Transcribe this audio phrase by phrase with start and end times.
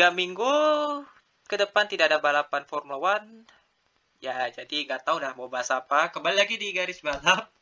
[0.00, 0.56] Tiga minggu
[1.44, 3.44] ke depan tidak ada balapan Formula One.
[4.16, 6.08] Ya, jadi nggak tahu dah mau bahas apa.
[6.08, 7.52] Kembali lagi di garis balap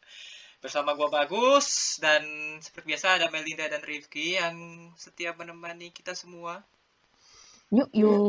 [0.63, 2.23] bersama gua Bagus dan
[2.63, 4.55] seperti biasa ada Melinda dan Rifki yang
[4.95, 6.63] setia menemani kita semua.
[7.75, 8.23] Yuk yuk.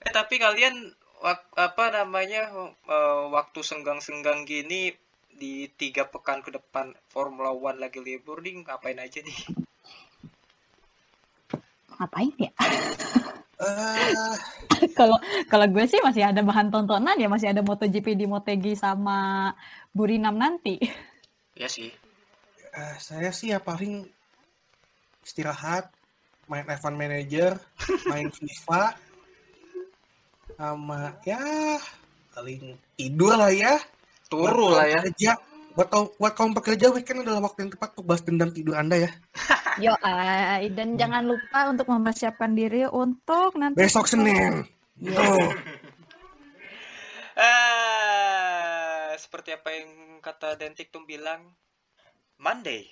[0.00, 0.72] Eh tapi kalian
[1.20, 2.48] wak- apa namanya
[2.88, 4.96] eh, waktu senggang-senggang gini
[5.28, 9.67] di tiga pekan ke depan Formula One lagi libur nih ngapain aja nih?
[11.98, 12.50] Ngapain ya?
[13.58, 14.34] Eh,
[14.98, 15.18] Kalau
[15.50, 19.50] kalau gue sih masih ada bahan tontonan ya, masih ada MotoGP di Motegi sama
[19.90, 20.78] Burinam nanti.
[21.58, 21.90] Ya sih.
[22.70, 24.06] eh, saya sih ya paling
[25.26, 25.90] istirahat,
[26.46, 27.58] main F1 Manager,
[28.06, 28.94] main FIFA,
[30.54, 31.42] sama ya
[32.30, 33.74] paling tidur lah ya.
[34.30, 35.02] Turu lah ya.
[35.02, 35.32] Pekerja,
[35.78, 39.06] buat kaum, buat kaum pekerja weekend adalah waktu yang tepat untuk balas dendam tidur Anda
[39.06, 39.10] ya.
[39.86, 44.66] Yo, ay, dan jangan lupa untuk mempersiapkan diri untuk nanti Besok Senin.
[44.98, 45.54] Tuh.
[47.38, 51.54] Eh, seperti apa yang kata Dentik tuh bilang,
[52.42, 52.82] Monday.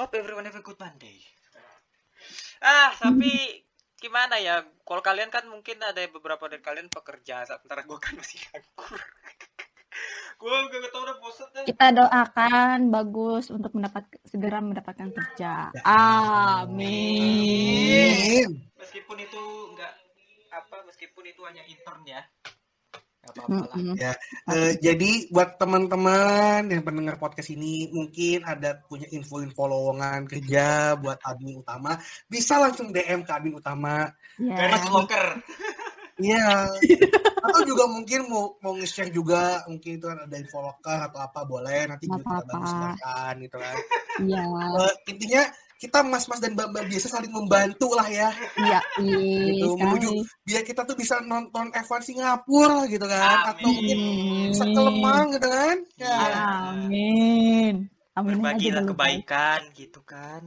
[0.00, 1.20] Hope everyone have a good Monday.
[2.64, 3.28] Ah, tapi
[4.02, 4.64] gimana ya?
[4.64, 8.96] Kalau kalian kan mungkin ada beberapa dari kalian pekerja, sementara gue kan masih nganggur.
[10.40, 11.41] gue gak tau udah bosan.
[11.66, 15.70] Kita doakan bagus untuk mendapat segera mendapatkan kerja.
[15.86, 16.62] Amin.
[16.62, 18.48] Amin.
[18.78, 19.92] Meskipun itu enggak
[20.52, 22.22] apa, meskipun itu hanya intern ya.
[23.46, 23.94] Mm-mm.
[24.50, 31.22] Eh, jadi buat teman-teman yang pendengar podcast ini mungkin ada punya info-info lowongan kerja buat
[31.22, 31.94] admin utama,
[32.26, 34.10] bisa langsung DM ke admin utama.
[34.42, 34.58] Ya.
[34.58, 35.26] Garis locker.
[36.22, 36.70] Iya.
[37.42, 41.40] Atau juga mungkin mau mau nge-share juga mungkin itu kan ada info lokal atau apa
[41.42, 43.74] boleh nanti juga kita sebarkan gitu kan.
[44.22, 44.42] Iya.
[44.86, 45.42] Eh, intinya
[45.82, 49.18] kita mas-mas dan mbak-mbak biasa saling membantu lah ya Iya, iya
[49.50, 50.10] Gitu, menuju
[50.46, 53.98] biar kita tuh bisa nonton F1 Singapura gitu kan atau mungkin
[54.54, 56.14] bisa ke Lemang gitu kan ya
[56.70, 57.90] Amin.
[58.14, 60.44] Amin Berbagilah kebaikan gitu kan.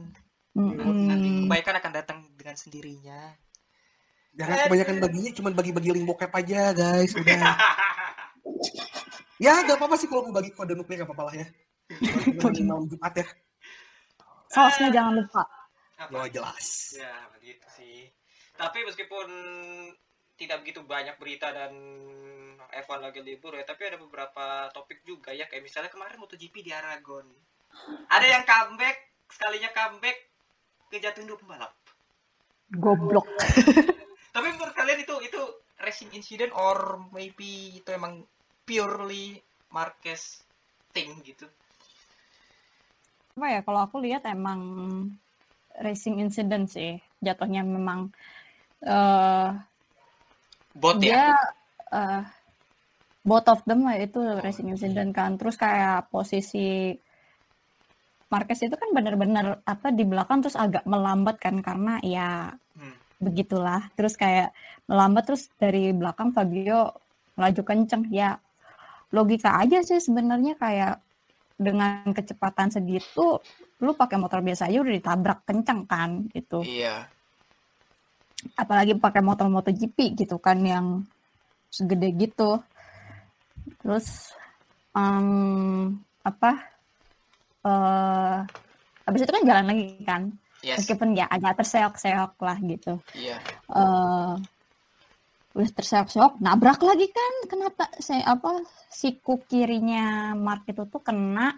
[0.56, 1.10] Mm-mm.
[1.10, 3.34] Nanti kebaikan akan datang dengan sendirinya.
[4.36, 7.36] Jangan kebanyakan baginya cuma bagi-bagi link bokep aja guys udah
[9.44, 11.46] ya gak apa-apa sih kalau mau bagi kode nuklir gak apa-apa lah ya
[12.42, 13.26] Bagi malam Jumat ya
[14.50, 15.42] Sausnya jangan lupa.
[15.96, 18.08] ya jelas Ya, begitu sih.
[18.56, 19.26] Tapi meskipun
[20.36, 21.72] tidak begitu banyak berita dan
[22.72, 26.72] F1 lagi libur ya, tapi ada beberapa topik juga ya, kayak misalnya kemarin MotoGP di
[26.72, 27.26] Aragon.
[28.08, 28.96] Ada yang comeback,
[29.28, 30.16] sekalinya comeback
[30.88, 31.72] ke jatuhin dua pembalap.
[32.72, 33.28] Goblok.
[34.36, 35.40] Tapi menurut kalian itu itu
[35.80, 38.20] racing incident or maybe itu emang
[38.68, 39.40] purely
[39.72, 40.44] Marquez
[40.92, 41.48] thing gitu?
[43.40, 44.60] Apa ya kalau aku lihat emang
[45.80, 47.00] racing incident sih.
[47.24, 48.12] Jatuhnya memang
[48.84, 49.56] eh
[50.76, 51.32] Bot ya?
[51.96, 52.22] eh
[53.24, 55.40] both of them lah itu racing incident kan.
[55.40, 56.92] Terus kayak posisi
[58.28, 62.52] Marquez itu kan benar-benar apa di belakang terus agak melambat kan karena ya.
[63.16, 63.88] Begitulah.
[63.96, 64.52] Terus kayak
[64.86, 66.94] melambat terus dari belakang Fabio
[67.36, 68.38] melaju kenceng ya
[69.12, 70.98] logika aja sih sebenarnya kayak
[71.56, 73.40] dengan kecepatan segitu
[73.80, 77.08] lu pakai motor biasa aja udah ditabrak kenceng kan gitu Iya.
[78.56, 81.04] apalagi pakai motor MotoGP gitu kan yang
[81.68, 82.60] segede gitu
[83.82, 84.32] terus
[84.96, 86.52] em, apa
[87.66, 88.38] eh
[89.04, 90.22] habis itu kan jalan lagi kan
[90.66, 90.82] Yes.
[90.82, 93.38] meskipun ya agak terseok-seok lah gitu Iya.
[93.70, 94.34] eh
[95.56, 98.60] udah terseok-seok nabrak lagi kan kenapa saya apa
[98.90, 101.54] siku kirinya Mark itu tuh kena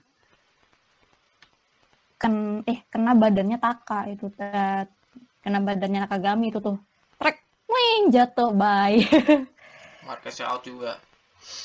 [2.19, 4.93] ken eh kena badannya Taka itu Tet.
[5.41, 6.77] kena badannya Nakagami itu tuh
[7.17, 8.99] trek wing jatuh bye
[10.07, 10.97] Marquez out juga.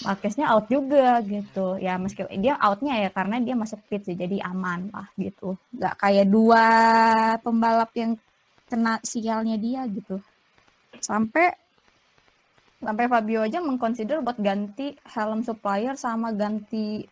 [0.04, 4.44] Marqueznya out juga gitu ya meski dia outnya ya karena dia masuk pit sih jadi
[4.44, 6.66] aman lah gitu nggak kayak dua
[7.40, 8.20] pembalap yang
[8.74, 10.18] kena sialnya dia gitu.
[10.98, 11.54] Sampai
[12.82, 17.06] sampai Fabio aja mengconsider buat ganti helm supplier sama ganti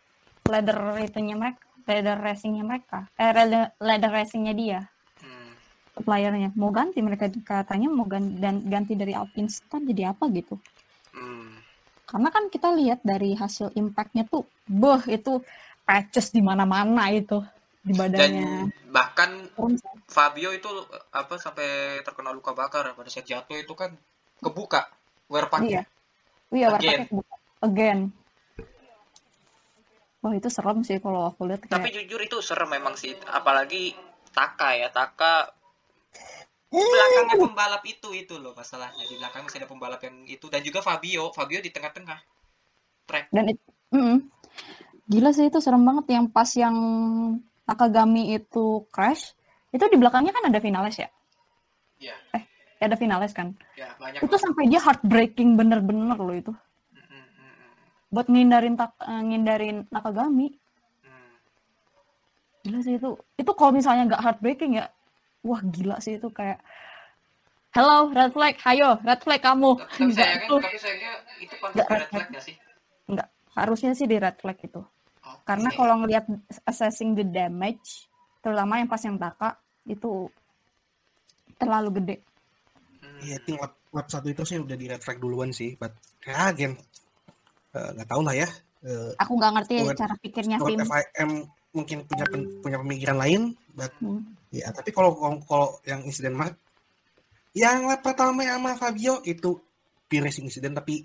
[0.44, 4.80] leather itunya mereka, leather racingnya mereka, eh leather, leather racingnya dia
[5.22, 5.54] Hmm.
[5.94, 10.58] suppliernya mau ganti mereka katanya mau ganti dan ganti dari Alpine Star jadi apa gitu.
[12.12, 15.32] Karena kan kita lihat dari hasil impactnya tuh beh itu
[15.88, 17.38] patches di mana-mana itu
[17.86, 18.46] di Dan badannya
[18.96, 19.74] bahkan Turun.
[20.14, 20.68] Fabio itu
[21.20, 21.68] apa sampai
[22.06, 23.90] terkena luka bakar pada saat jatuh itu kan
[24.44, 24.82] kebuka
[25.32, 25.62] wear pack.
[25.66, 25.82] iya
[26.52, 27.02] iya Again.
[27.02, 28.00] warnanya kebuka again
[30.22, 33.96] wah itu serem sih kalau aku lihat Tapi kayak jujur itu serem memang sih, apalagi
[34.32, 35.52] Taka ya, Taka
[36.72, 39.04] belakangnya pembalap itu itu loh masalahnya.
[39.04, 40.48] Di belakang masih ada pembalap yang itu.
[40.48, 42.18] Dan juga Fabio, Fabio di tengah-tengah.
[43.02, 43.34] Track.
[43.34, 44.30] dan it- mm,
[45.10, 46.06] gila sih itu serem banget.
[46.16, 46.76] Yang pas yang
[47.62, 49.34] Nakagami itu crash
[49.70, 51.08] itu di belakangnya kan ada finalis ya?
[51.98, 52.14] Iya,
[52.82, 53.54] Ya, ada finalis kan?
[53.78, 54.22] Ya banyak.
[54.22, 54.42] itu lah.
[54.42, 56.52] sampai dia heartbreaking bener-bener loh itu.
[56.94, 57.26] Mm,
[58.10, 60.58] buat ngindarin tak eh, ngindarin Nakagami.
[61.06, 61.34] Mm.
[62.66, 63.10] gila sih itu.
[63.38, 64.86] Itu kalau misalnya nggak heartbreaking ya
[65.42, 66.58] wah gila sih itu kayak
[67.70, 70.60] hello red flag hayo red flag kamu Tapi, sayangnya, tuh.
[70.60, 72.54] tapi sayangnya itu kan Nggak red flag nggak sih?
[73.04, 74.80] nggak harusnya sih di red flag itu
[75.22, 75.42] Oke.
[75.44, 76.24] karena kalau ngelihat
[76.64, 78.06] assessing the damage
[78.38, 80.30] terutama yang pas yang Taka itu
[81.56, 82.16] terlalu gede
[83.02, 83.18] Hmm.
[83.20, 85.90] Iya, tim lap, lap satu itu sih udah di red flag duluan sih, but
[86.22, 86.78] ya again
[87.72, 88.46] eh, nggak tahu lah ya.
[88.80, 91.30] Eh, aku nggak ngerti Buat- cara pikirnya buat tim FIM
[91.72, 93.42] mungkin punya pen- punya pemikiran lain,
[93.72, 94.20] but Hmm.
[94.52, 96.52] ya tapi kalau kalau- yang insiden mah
[97.52, 99.56] yang pertama yang sama Fabio itu
[100.06, 101.04] pure racing incident tapi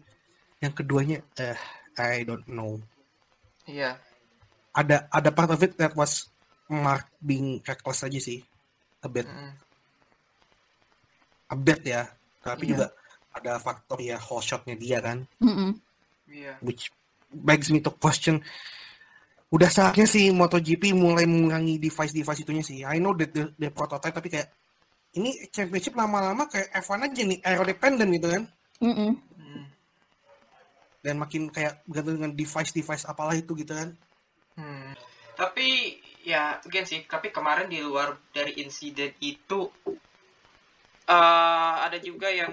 [0.60, 1.56] yang keduanya eh
[1.98, 2.78] I don't know.
[3.66, 3.98] Iya.
[4.72, 6.28] Ada ada part of it that was
[6.68, 8.44] Mark being reckless aja sih.
[9.00, 9.54] A bit, Mm,
[11.48, 12.04] a bit ya.
[12.44, 12.72] Tapi Iya.
[12.76, 12.86] juga
[13.32, 15.24] ada faktor ya whole shotnya dia kan.
[15.40, 15.72] Mm-mm.
[16.28, 16.60] Iya.
[16.60, 16.92] which
[17.32, 18.44] begs me to question
[19.48, 22.84] udah saatnya sih MotoGP mulai mengurangi device-device itunya sih.
[22.84, 24.52] I know that the, the prototype tapi kayak
[25.16, 28.44] ini championship lama-lama kayak F1 aja nih aero dependent gitu kan.
[28.84, 29.12] Mm-mm.
[29.40, 29.64] Mm,
[31.00, 33.96] Dan makin kayak bergantung dengan device-device apalah itu gitu kan.
[34.60, 34.92] hmm.
[35.38, 35.96] Tapi
[36.28, 39.70] ya again sih, tapi kemarin di luar dari insiden itu
[41.08, 42.52] eh ada juga yang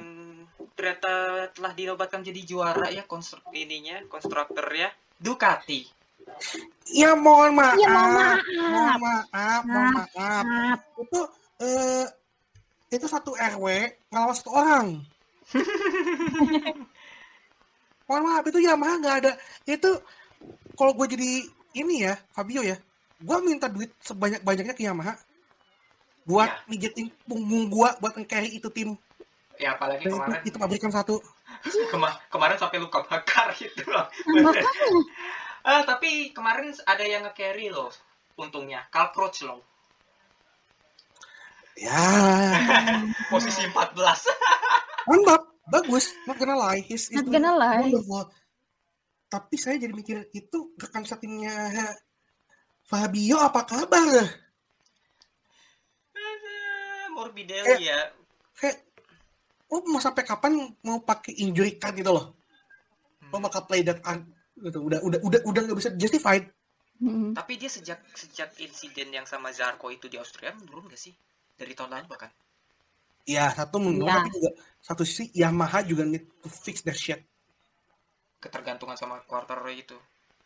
[0.78, 6.03] ternyata telah dinobatkan jadi juara ya konstruk ininya konstruktor ya Ducati.
[6.86, 7.74] Ya mohon maaf.
[7.74, 8.38] Ya, mohon maaf.
[8.54, 10.08] Mohon maaf, mohon maaf.
[10.44, 10.78] Maaf.
[10.96, 11.20] Itu
[11.60, 12.06] eh
[12.90, 13.64] itu satu RW
[14.08, 14.86] ngelawan satu orang.
[18.06, 19.32] mohon maaf itu Yamaha nggak ada.
[19.64, 19.90] Itu
[20.74, 21.28] kalau gue jadi
[21.74, 22.76] ini ya Fabio ya,
[23.18, 25.16] gue minta duit sebanyak-banyaknya ke Yamaha
[26.24, 26.56] buat Ya.
[26.66, 28.96] mijetin punggung gue buat nge-carry itu tim.
[29.54, 31.20] Ya apalagi Dan kemarin itu, itu pabrikan satu.
[31.88, 34.04] kema- kemarin sampai luka bakar itu loh.
[34.26, 34.88] Makanya.
[35.64, 37.88] Ah, tapi kemarin ada yang nge-carry loh.
[38.36, 39.64] Untungnya, Carl Crouch loh.
[41.74, 41.98] Ya,
[43.32, 43.96] Posisi 14.
[45.08, 46.12] mantap, bagus.
[46.28, 47.90] Not gonna lie, he's Not gonna lie.
[47.90, 48.28] wonderful.
[49.26, 51.72] Tapi saya jadi mikir itu rekan setimnya
[52.86, 54.22] Fabio apa kabar?
[57.14, 58.10] Morbidelli ya.
[58.54, 58.84] Kayak,
[59.70, 62.36] oh mau sampai kapan mau pakai injury card gitu loh?
[63.32, 63.46] Lo Hmm.
[63.50, 63.98] bakal play that
[64.58, 64.78] gitu.
[64.84, 66.46] Udah udah udah udah nggak bisa justified.
[67.02, 67.34] Mm-mm.
[67.34, 71.10] Tapi dia sejak sejak insiden yang sama Zarko itu di Austria menurun gak sih?
[71.58, 72.30] Dari tahun lalu bahkan.
[73.26, 74.14] Ya satu menurut Iya.
[74.22, 77.18] tapi juga satu sisi Yamaha juga need to fix their shit.
[78.38, 79.98] Ketergantungan sama quarter itu.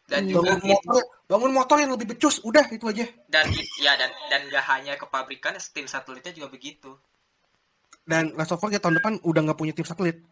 [0.09, 0.41] Dan Iya.
[0.41, 2.41] juga Bangun motor, bangun motor yang lebih becus.
[2.41, 3.05] Udah itu aja.
[3.29, 3.45] dan
[3.85, 6.97] ya dan dan gak hanya ke pabrikan, tim satelitnya juga begitu.
[8.09, 10.25] Dan let's not forget tahun depan udah nggak punya tim satelit.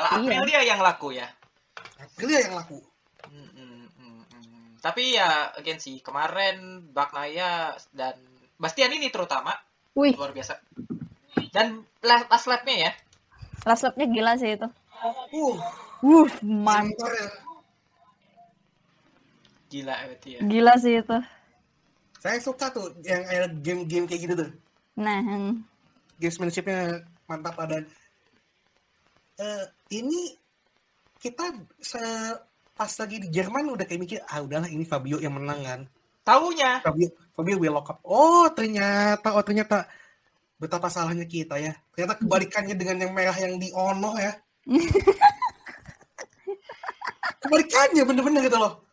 [0.00, 0.40] Kalau Iya.
[0.40, 1.28] Aprilia yang laku ya.
[2.00, 2.80] Aprilia yang laku.
[3.28, 4.68] Hmm, hmm, hmm, hmm.
[4.80, 8.16] Tapi ya again sih kemarin Bagnaya dan
[8.56, 9.52] Bastian ini terutama
[9.92, 10.56] Wih, luar biasa.
[11.52, 12.92] Dan la- last lap-nya ya.
[13.68, 14.68] last lap-nya gila sih itu.
[15.32, 15.56] Uh,
[16.00, 17.12] Wuh, mantap.
[17.12, 17.28] ya.
[19.70, 20.40] Gila berarti ya.
[20.42, 21.16] Gila sih itu.
[22.20, 24.50] Saya suka tuh yang kayak game-game kayak gitu tuh.
[24.96, 25.60] Nah, hmm.
[26.20, 27.80] Gamesmanship-nya mantap lah
[29.40, 29.64] eh,
[29.96, 30.36] ini
[31.20, 32.00] kita se
[32.76, 35.80] pas lagi di Jerman udah kayak mikir ah udahlah ini Fabio yang menang kan.
[36.24, 37.98] Taunya Fabio Fabio will lock up.
[38.04, 39.84] Oh ternyata oh ternyata
[40.60, 41.76] betapa salahnya kita ya.
[41.92, 44.32] Ternyata kebalikannya dengan yang merah yang di Ono ya.
[47.40, 48.84] kebalikannya bener-bener gitu loh.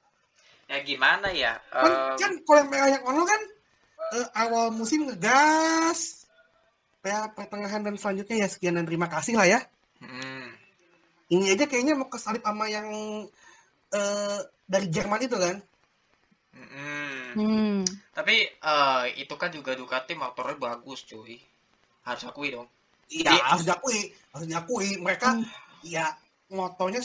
[0.68, 1.56] ya gimana ya?
[1.72, 3.42] Kan, Em, kan kalau yang merah yang Ono kan
[4.20, 6.28] eh, awal musim ngegas.
[7.08, 9.60] Ya, pertengahan dan selanjutnya ya sekian dan terima kasih lah ya.
[10.04, 10.37] Hmm.
[11.28, 12.88] Ini aja kayaknya mau kesalip sama yang
[13.92, 15.56] eh, dari Jerman itu kan.
[16.56, 17.32] Hmm.
[17.36, 17.78] Hmm.
[18.12, 21.38] Tapi eh, itu kan juga Ducati motornya bagus cuy.
[22.04, 22.68] Harus akui dong.
[23.08, 23.44] Iya, Iya.
[23.46, 24.00] harus diakui,
[24.32, 24.90] harus diakui.
[25.00, 25.44] Mereka Hmm.
[25.84, 26.12] ya
[26.50, 27.00] motonya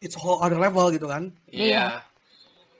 [0.00, 1.28] it's whole other level gitu kan.
[1.48, 2.00] Iya.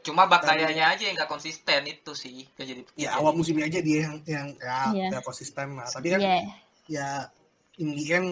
[0.00, 2.48] Cuma bakayanya aja yang nggak konsisten itu sih.
[2.56, 5.08] Yang jadi Ya jadi- awal musimnya aja dia yang yang ya, Iya.
[5.12, 5.88] ya konsisten lah.
[5.88, 6.36] Tapi kan Iya.
[6.88, 7.08] ya
[7.76, 8.28] in the end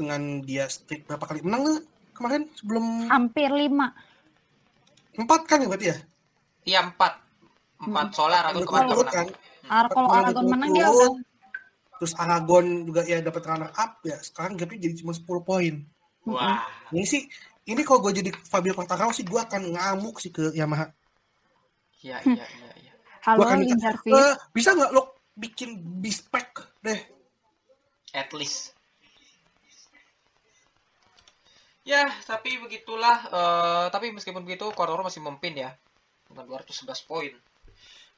[0.00, 1.84] dengan dia streak berapa kali menang nggak
[2.16, 3.92] kemarin sebelum Hampir lima.
[5.12, 5.96] empat kan ya berarti ya?
[6.64, 7.12] Iya empat.
[7.80, 9.28] Empat solar Aragon kemarin nggak Berturut-turut menang.
[9.28, 9.68] kan.
[9.68, 11.10] Ar kalau Kemarin Aragon menang dia udah.
[12.00, 14.16] Terus Aragon juga ya dapat runner up ya.
[14.20, 15.74] Sekarang gapnya jadi cuma 10 poin.
[16.24, 16.64] Wah.
[16.90, 17.22] Ini sih
[17.64, 20.88] ini kalau gue jadi Fabio Quartararo sih gue akan ngamuk sih ke Yamaha.
[22.00, 22.70] Iya iya iya.
[22.80, 22.92] iya.
[23.28, 23.60] Halo akan.
[23.68, 26.48] "Eh, bisa nggak lo bikin bispec
[26.80, 27.00] deh?
[28.16, 28.72] At least.
[31.84, 33.18] Ya, tapi begitulah.
[33.32, 35.70] eh, tapi meskipun begitu, Quartaro masih memimpin ya.
[36.28, 37.32] Dengan 211 poin.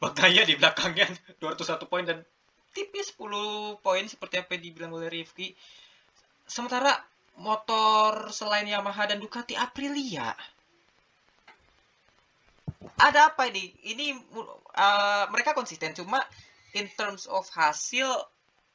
[0.03, 1.07] Bagaya di belakangnya
[1.43, 2.19] 201 poin dan
[2.75, 5.55] tipis 10 poin seperti apa yang dibilang oleh Rifki.
[6.45, 6.91] Sementara
[7.39, 10.35] motor selain Yamaha dan Ducati Aprilia.
[12.99, 13.71] Ada apa ini?
[13.95, 14.07] Ini
[14.75, 16.19] eh, mereka konsisten cuma
[16.75, 18.11] in terms of hasil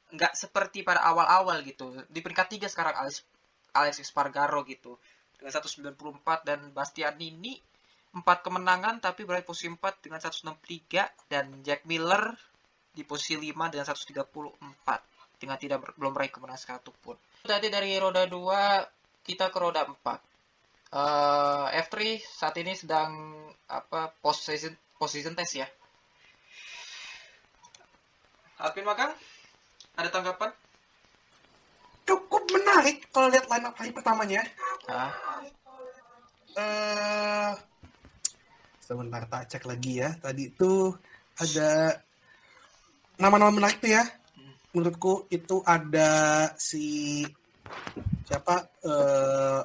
[0.08, 1.92] nggak seperti pada awal-awal gitu.
[2.08, 3.20] Di peringkat 3 sekarang Alex
[3.84, 4.98] Alex Espargaro gitu.
[5.38, 7.54] Dengan 194 dan Bastianini
[8.10, 12.34] 4 kemenangan tapi berada di posisi 4 dengan 163 dan Jack Miller
[12.90, 17.14] di posisi 5 dengan 134 dengan tidak belum meraih kemenangan satu pun.
[17.46, 19.94] Tadi dari roda 2 kita ke roda 4.
[20.88, 23.36] Eh, F3 saat ini sedang
[23.68, 25.68] apa post season post season test ya.
[28.58, 29.14] Alvin Magang,
[29.94, 30.50] ada tanggapan?
[32.08, 34.40] Cukup menarik kalau lihat line up hari pertamanya.
[34.88, 35.12] Ah,
[36.56, 37.52] eh
[38.80, 40.16] sebentar tak cek lagi ya.
[40.16, 40.96] Tadi itu
[41.36, 42.00] ada
[43.20, 44.08] nama-nama menarik tuh ya.
[44.72, 46.08] Menurutku itu ada
[46.56, 47.28] si
[48.24, 49.60] siapa eh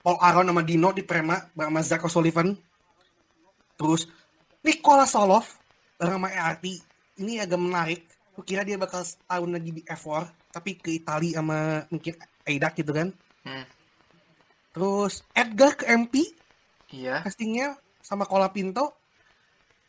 [0.00, 2.56] Paul Aron sama Dino di Prema bareng sama Zach O'Sullivan.
[3.76, 4.08] Terus
[4.64, 5.44] Nikola Solov
[6.00, 6.64] bareng sama ERT.
[7.20, 8.08] Ini agak menarik.
[8.32, 12.14] Aku kira dia bakal setahun lagi di F4 tapi ke Italia sama mungkin
[12.46, 13.10] Aidak gitu kan.
[13.42, 13.66] hmm,
[14.70, 16.30] Terus Edgar ke MP
[16.94, 17.26] iya.
[17.26, 18.94] castingnya sama Kola Pinto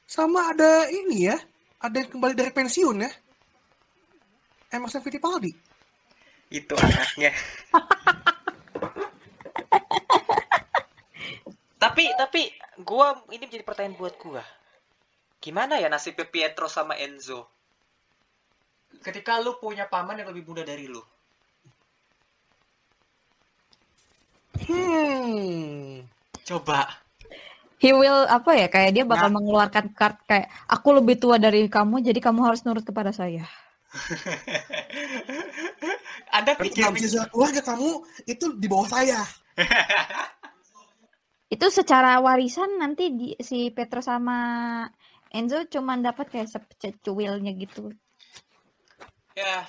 [0.09, 1.37] sama ada ini ya
[1.81, 3.11] ada yang kembali dari pensiun ya
[4.73, 5.53] Emerson Fittipaldi
[6.49, 7.33] Itu anaknya.
[11.83, 12.53] tapi tapi
[12.85, 14.45] gua ini menjadi pertanyaan buat gua.
[15.41, 17.54] Gimana ya nasibnya Pietro sama Enzo?
[19.05, 20.97] Ketika lu punya paman yang lebih muda dari lu.
[24.65, 26.01] hmm
[26.41, 26.89] Coba.
[27.77, 29.37] He will apa ya kayak dia bakal Nah.
[29.37, 33.45] mengeluarkan card kayak aku lebih tua dari kamu jadi kamu harus nurut kepada saya.
[36.35, 37.89] Anda tapi pikir nggak bisa secara keluarga kamu
[38.27, 39.23] itu di bawah saya
[41.55, 44.35] Itu secara warisan nanti di, si Petro sama
[45.31, 47.93] Enzo cuman dapat kayak secuilnya gitu.
[49.35, 49.67] Ya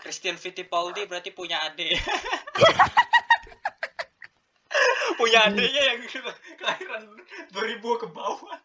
[0.00, 1.98] Christian Fittipaldi berarti punya adik.
[5.20, 6.00] punya adiknya yang
[6.56, 7.04] kelahiran
[7.52, 8.56] 2000 ke bawah.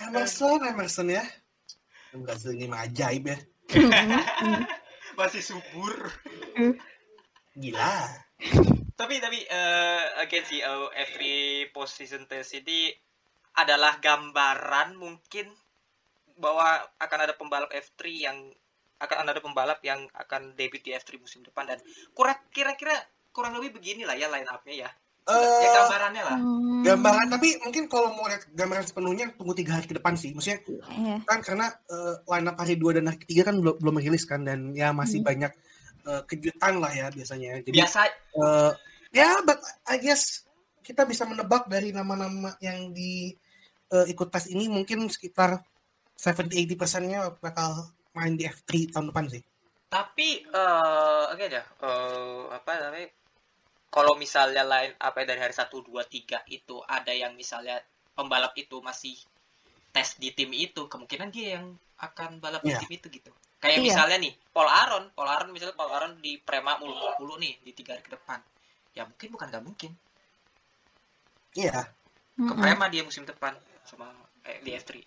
[0.00, 1.24] Emerson Emerson ya
[2.16, 3.38] enggak segini mah ajaib ya
[5.18, 5.94] Masih subur.
[7.50, 8.08] gila
[8.96, 11.20] tapi tapi eh again sih F3
[11.74, 12.88] post season test ini
[13.58, 15.50] adalah gambaran mungkin
[16.40, 18.38] bahwa akan ada pembalap F3 yang
[19.00, 21.78] akan ada pembalap yang akan debut di F3 musim depan dan
[22.12, 22.92] kurang kira-kira
[23.32, 24.90] kurang lebih beginilah ya line up-nya ya.
[24.90, 24.90] ya
[25.30, 26.38] Eh, gambarannya lah.
[26.42, 30.34] Hmm, gambaran tapi mungkin kalau mau lihat gambaran sepenuhnya tunggu tiga hari ke depan sih
[30.34, 30.58] maksudnya
[30.90, 31.16] iya.
[31.22, 34.42] kan karena eh, line up hari dua dan hari ketiga kan belum belum rilis kan
[34.42, 35.28] dan ya masih Hmm.
[35.30, 35.52] banyak
[36.08, 38.70] eh, kejutan lah ya biasanya jadi Biasa eh,
[39.14, 40.42] ya but I guess
[40.82, 43.30] kita bisa menebak dari nama-nama yang di
[43.92, 45.62] eh, ikut tes ini mungkin sekitar
[46.20, 49.40] 70-80 persennya bakal main di F3 tahun depan sih
[49.88, 51.62] Tapi eh oke aja.
[51.64, 53.08] eh apa namanya?
[53.90, 57.82] Kalau misalnya lain apa dari hari 1 2 3 itu ada yang misalnya
[58.14, 59.18] pembalap itu masih
[59.90, 62.78] tes di tim itu, kemungkinan dia yang akan balap Iya.
[62.78, 63.30] di tim itu gitu.
[63.58, 63.86] Kayak Iya.
[63.90, 67.74] misalnya nih, Paul Aron, Paul Aron misalnya Paul Aron di Prema mulu mulu nih di
[67.74, 68.38] tiga hari ke depan.
[68.94, 69.90] Ya mungkin bukan nggak mungkin.
[71.58, 71.82] iya
[72.38, 72.52] Ke.
[72.54, 74.06] Prema dia musim depan sama
[74.46, 75.02] eh, di F3.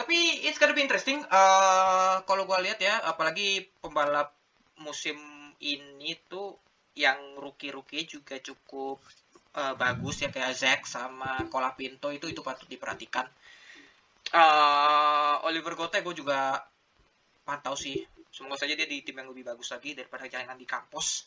[0.00, 1.20] Tapi it's gonna be interesting.
[1.20, 4.32] Eh, kalau gua lihat ya, apalagi pembalap
[4.80, 5.20] musim
[5.60, 6.56] ini tuh
[6.96, 9.04] yang rookie-rookie juga cukup
[9.52, 13.28] eh, bagus ya kayak Zack sama Colapinto itu itu patut diperhatikan.
[14.30, 16.60] Eh, Oliver Gote gue juga
[17.42, 17.98] pantau sih.
[18.30, 21.26] Semoga saja dia di tim yang lebih bagus lagi daripada jangan di kampus.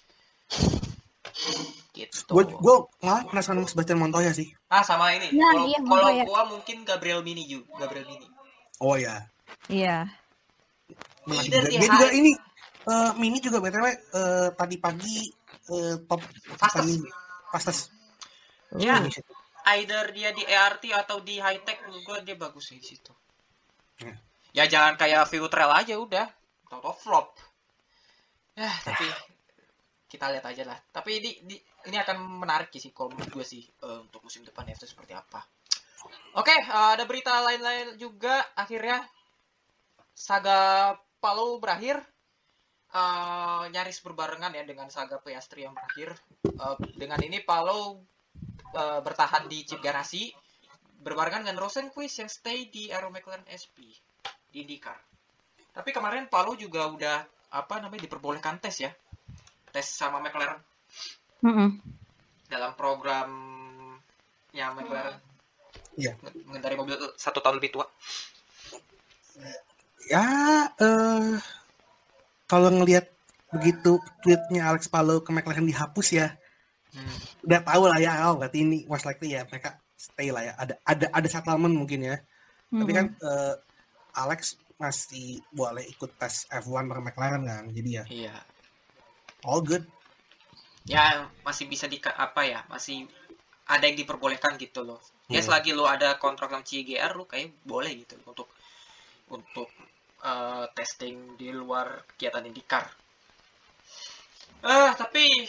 [1.92, 2.32] Gitu.
[2.32, 4.56] Gue gue malah penasaran sama Sebastian Montoya sih.
[4.72, 5.36] Ah sama ini.
[5.36, 8.33] Nah, Kalau iya, gua mungkin Gabriel Mini juga, Gabriel Mini.
[8.80, 9.22] Oh ya.
[9.68, 10.10] Iya.
[11.24, 11.70] Menarik Either juga.
[11.72, 12.32] dia juga ini
[12.84, 15.18] eh, Mini juga btw eh, tadi pagi
[15.72, 16.22] eh, top
[16.60, 16.84] Fastest.
[16.84, 16.96] ini,
[17.50, 17.82] fastest.
[18.76, 19.22] Ya, Indonesia.
[19.78, 23.14] either dia di ERT atau di high tech gua dia bagus di situ.
[24.02, 24.14] Ya.
[24.54, 26.28] Ya jangan kayak Viutrell aja udah.
[26.68, 27.38] Toto flop.
[28.54, 29.06] Ya, tapi
[30.06, 30.78] kita lihat aja lah.
[30.92, 34.66] Tapi ini di- ini akan menarik sih kalau menurut gue sih eh, untuk musim depan
[34.68, 35.42] ya itu seperti apa.
[36.34, 39.06] Oke, eh, ada berita lain-lain juga akhirnya
[40.14, 42.02] saga Palu berakhir.
[42.94, 46.14] Eh, nyaris berbarengan ya dengan saga Piastri yang berakhir.
[46.46, 48.02] Eh, dengan ini Palu
[48.74, 50.30] eh, bertahan di chip garasi
[51.04, 53.92] berbarengan dengan Rosenquist yang stay di Aero McLaren SP
[54.48, 54.96] di IndyCar.
[55.76, 57.18] Tapi kemarin Palu juga udah
[57.54, 58.92] apa namanya diperbolehkan tes ya.
[59.74, 60.62] Tes sama McLaren
[61.44, 61.70] Mm-mm.
[62.48, 63.30] dalam program
[64.54, 65.33] yang McLaren
[65.96, 66.14] Iya.
[66.20, 67.86] Nge- mengendari mobil satu tahun lebih tua.
[70.06, 70.26] Ya
[70.78, 71.38] eh
[72.46, 73.08] kalau ngelihat
[73.50, 76.28] begitu tweetnya Alex Palou ke McLaren dihapus ya,
[76.94, 77.18] Hmm.
[77.42, 80.54] udah tahu lah ya, oh berarti ini most likely ya mereka stay lah ya.
[80.54, 82.18] Ada ada ada settlement mungkin ya.
[82.70, 83.54] Tapi kan eh,
[84.14, 88.36] Alex masih boleh ikut tes F1 bareng McLaren kan, jadi ya Iya.
[89.42, 89.86] all good.
[90.84, 93.08] Ya masih bisa di apa ya masih
[93.66, 95.00] ada yang diperbolehkan gitu loh.
[95.32, 95.48] Ya Hmm.
[95.48, 98.52] selagi lo ada kontrak sama CGR lo kayak boleh gitu untuk
[99.32, 99.70] untuk
[100.24, 102.86] eh, testing di luar kegiatan IndyCar.
[104.64, 105.44] Eh tapi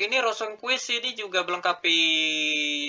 [0.00, 1.98] ini Rosenquist ini juga melengkapi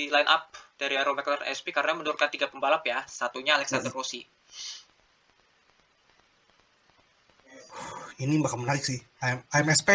[0.08, 3.04] line up dari Aero McLaren SP karena menurunkan tiga pembalap ya.
[3.04, 4.24] Satunya Alexander Rossi.
[8.24, 9.04] Ini bakal menarik sih.
[9.20, 9.89] AM- AMSP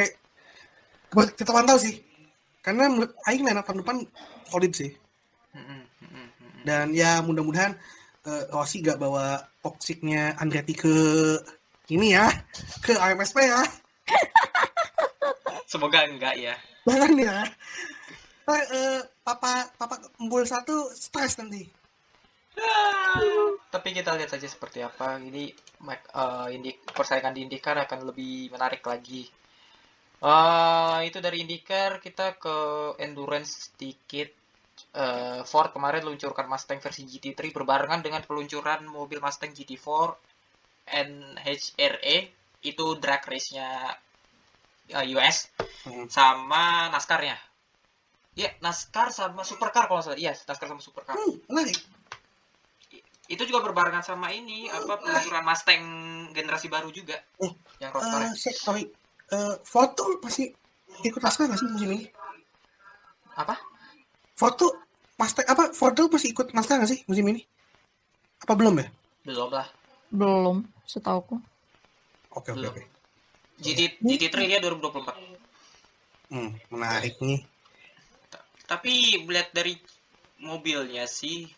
[1.33, 2.05] kita pantau sih.
[2.61, 3.97] Karena menurut Aing line up tahun depan
[4.45, 4.93] solid sih.
[5.57, 5.98] Mm-mm, mm-mm.
[6.65, 7.75] Dan ya mudah-mudahan
[8.27, 10.95] eh, Rossi gak bawa toksiknya Andretti ke
[11.89, 12.29] ini ya,
[12.85, 13.63] ke AMSP ya.
[15.73, 16.55] Semoga enggak ya.
[16.85, 17.37] Jangan ya.
[18.49, 21.69] Ntar, eh, papa papa kumpul satu stres nanti.
[23.69, 25.21] Tapi kita lihat saja seperti apa.
[25.21, 25.53] Ini
[25.85, 29.29] Mac- eh, Indi- persaingan di IndyCar akan lebih menarik lagi.
[30.19, 32.57] Eh, itu dari IndyCar kita ke
[32.99, 34.33] endurance sedikit.
[34.95, 40.15] Eh, Ford kemarin luncurkan Mustang versi GT3 berbarengan dengan peluncuran mobil Mustang GT4
[40.89, 42.17] NHRE
[42.63, 43.69] itu drag race-nya
[44.89, 45.51] eh, US
[45.85, 46.05] Hmm.
[46.09, 47.37] sama NASCAR-nya.
[48.37, 50.17] Ya, NASCAR sama Supercar kalau salah.
[50.17, 51.79] Iya, NASCAR sama Supercar Hmm, menarik.
[53.29, 55.83] itu juga berbarengan sama ini apa peluncuran Mustang
[56.33, 58.85] generasi baru juga Oh, yang Eh, roadster se- sorry.
[59.29, 60.49] Eh, foto pasti
[61.05, 62.09] ikut NASCAR nggak sih musim ini?
[63.37, 63.55] apa
[64.39, 64.71] Foto
[65.19, 67.43] Mustang apa Ford tuh pasti ikut NASCAR nggak sih musim ini?
[68.39, 68.87] Apa belum ya?
[69.25, 69.67] belum lah
[70.09, 71.37] Belum, setauku.
[72.31, 72.83] Oke oke oke.
[73.59, 75.37] GT GT3 dia 2024
[76.29, 77.41] Hmm, menarik nih.
[78.65, 79.75] tapi melihat dari
[80.39, 81.49] mobilnya sih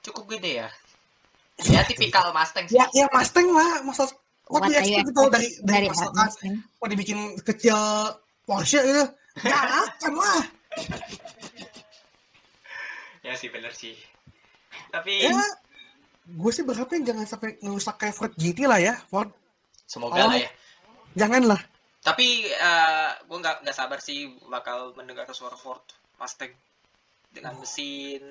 [0.00, 0.68] cukup gede ya
[1.72, 4.10] ya tipikal Mustang sih Ya ya Mustang lah, masa
[4.44, 6.54] What waktu are you expect gitu dari dari dari Mustang Mustang?
[6.76, 7.78] mau dibikin kecil
[8.44, 9.04] Porsche gitu.
[9.44, 9.54] Ya
[9.86, 10.42] akan lah.
[13.20, 13.94] Ya sih bener sih
[14.88, 15.32] tapi Ya,
[16.28, 19.32] gue sih berharapnya jangan sampai ngerusak kayak Ford GT lah ya, Ford.
[19.82, 20.28] semoga Oh.
[20.28, 20.50] lah ya
[21.14, 21.60] Jangan lah.
[22.00, 22.46] tapi
[23.22, 25.82] gue nggak nggak sabar sih bakal mendengar suara Ford
[26.16, 26.52] Mustang
[27.28, 28.22] dengan mesin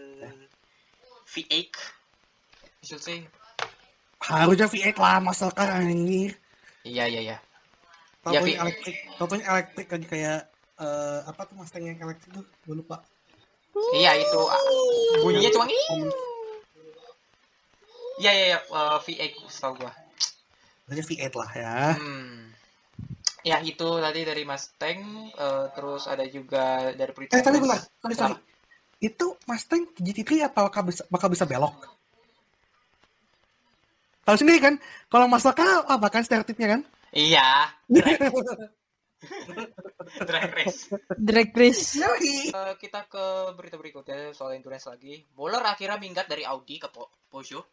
[1.26, 1.64] V8 I
[2.84, 3.26] should say
[4.20, 6.34] Harusnya V8 lah, masa kan anjir.
[6.82, 7.38] iya iya iya
[8.20, 10.40] Tahu Ya, elektrik, punya elektrik lagi kayak
[10.78, 13.00] eh, apa tuh Mustang yang elektrik tuh, gue lupa.
[13.96, 14.62] Iya itu ah,
[15.24, 15.66] bunyinya cuma.
[18.18, 19.92] Iya iya iya eh, V8 setahu gua.
[20.88, 21.78] Harusnya V8 lah ya.
[21.96, 22.52] Hmm.
[23.46, 25.00] Ya itu tadi dari Mustang
[25.32, 27.62] eh, terus ada juga dari British Eh Race.
[27.62, 28.36] bentar, sorry, sorry.
[28.98, 31.76] Itu Mustang GT3 apa bakal bisa, bakal bisa belok?
[34.28, 34.76] Tahu sendiri kan,
[35.08, 36.82] kalau masalah apa kan stereotipnya kan?
[37.16, 37.72] Iya.
[40.30, 40.94] Drag, race.
[41.18, 41.98] Drag race.
[41.98, 43.26] Eh, kita ke
[43.58, 45.26] berita berikutnya soal endurance lagi.
[45.34, 47.66] Bowler akhirnya minggat dari Audi ke po Peugeot.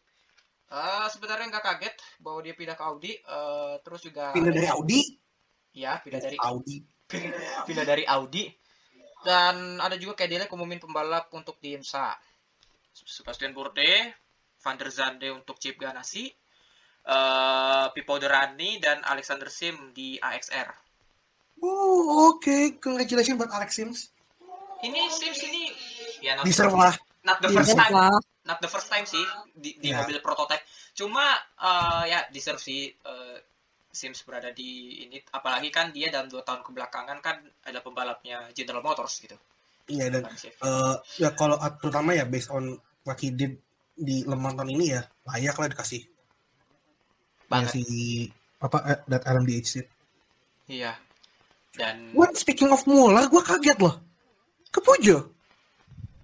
[0.73, 3.13] Eh, sebenarnya nggak kaget bahwa dia pindah ke Audi.
[3.13, 5.01] Eh, terus juga Pindah dari Audi.
[5.75, 6.77] ya pindah dari Audi.
[7.67, 8.45] pindah dari Audi.
[9.25, 12.13] Dan ada juga kayak dia umumin pembalap untuk di IMSA.
[12.95, 14.13] Sebastian Bourdais,
[14.63, 16.31] Van der Zande untuk Chip Ganassi,
[17.05, 20.84] eh Pipo Derani dan Alexander Sim di AXR.
[21.65, 22.77] Oh, oke.
[22.77, 23.99] Congratulations buat Alex Sims.
[24.81, 25.73] Ini Sims ini
[26.21, 26.93] ya not, Deserve lah.
[27.25, 27.95] not the first time
[28.45, 30.05] not the first time sih di, di Ya.
[30.05, 30.61] mobil prototype.
[30.93, 31.25] Cuma
[31.57, 33.37] eh, ya deserve sih eh,
[33.89, 38.83] Sims berada di ini apalagi kan dia dalam dua tahun kebelakangan kan ada pembalapnya General
[38.83, 39.39] Motors gitu.
[39.87, 40.61] Iya dan Bukan Chevy.
[40.61, 43.57] eh, ya kalau terutama ya based on what he did
[43.95, 47.73] di Le Mans tahun ini ya layak lah dikasih ya, banget.
[47.73, 47.83] si
[48.59, 49.87] apa that LMDH seat.
[50.67, 50.93] Iya.
[51.75, 53.99] Dan What speaking of Muller, gue kaget loh.
[54.69, 55.31] Ke Pujo.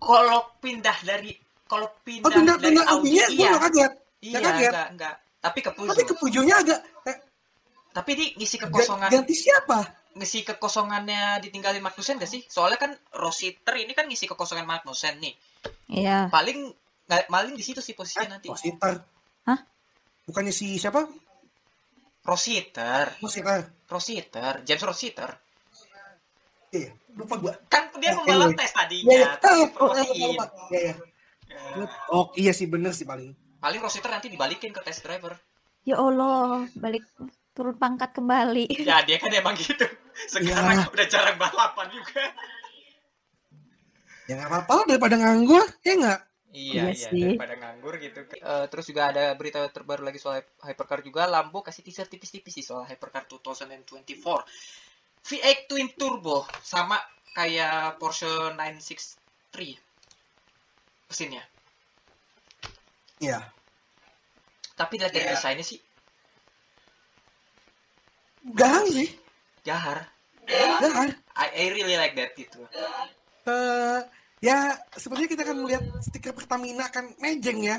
[0.01, 1.35] kalau pindah dari
[1.67, 3.51] kalau pindah, Oh pindah dari pindah Audi gue iya.
[3.53, 3.93] gak kaget.
[4.21, 4.71] Iya, Nggak kaget.
[4.71, 5.15] enggak, enggak.
[5.41, 5.89] Tapi ke Pujo.
[5.89, 7.17] Tapi ke Pujonya agak eh,
[7.91, 9.79] Tapi di ngisi ga- kekosongan ganti siapa?
[10.11, 12.43] ngisi kekosongannya ditinggalin Magnussen gak sih?
[12.45, 15.35] Soalnya kan Rositer ini kan ngisi kekosongan Magnussen nih.
[15.91, 16.27] Iya.
[16.27, 16.71] Paling
[17.07, 18.47] nggak paling di situ sih posisinya nanti.
[18.47, 19.03] Rositer.
[19.45, 19.59] Hah?
[20.25, 21.07] Bukannya si siapa?
[22.23, 23.67] Rositer, Rositer.
[23.91, 25.31] Rositer, James Rositer.
[26.71, 27.53] Iya, lupa gue.
[27.67, 28.59] Kan dia Ya, pembalap anyway.
[28.63, 29.11] tes Iya, tadinya.
[29.11, 29.27] Iya,
[30.71, 30.95] iya.
[31.51, 31.87] Ya.
[32.09, 33.35] Oh, iya sih bener sih paling.
[33.59, 35.35] Paling Rositer nanti dibalikin ke test driver.
[35.83, 37.03] Ya Allah, balik
[37.51, 38.71] turun pangkat kembali.
[38.87, 39.83] Ya dia kan emang gitu.
[40.31, 40.87] Sekarang Ya.
[40.87, 42.23] udah jarang balapan juga.
[44.31, 46.21] Ya nggak apa-apa daripada nganggur, ya nggak?
[46.51, 47.23] Iya, Iya iya, sih.
[47.31, 48.27] daripada nganggur gitu.
[48.27, 51.23] Eh, terus juga ada berita terbaru lagi soal Hypercar juga.
[51.25, 54.43] Lambo kasih teaser tipis-tipis sih soal Hypercar 2024.
[55.23, 56.99] V8 Twin Turbo sama
[57.31, 58.27] kayak Porsche
[58.59, 59.79] 963
[61.07, 61.45] mesinnya.
[63.21, 63.39] Iya.
[64.75, 65.35] Tapi dilihat dari Iya.
[65.37, 65.79] desainnya sih
[68.57, 69.13] Gahang sih.
[69.63, 70.09] jahar.
[70.49, 71.13] Gahang.
[71.37, 72.65] I, I really like that gitu.
[73.45, 74.01] Eh,
[74.41, 74.57] ya
[74.91, 77.77] sepertinya kita akan melihat stiker Pertamina kan mejeng ya.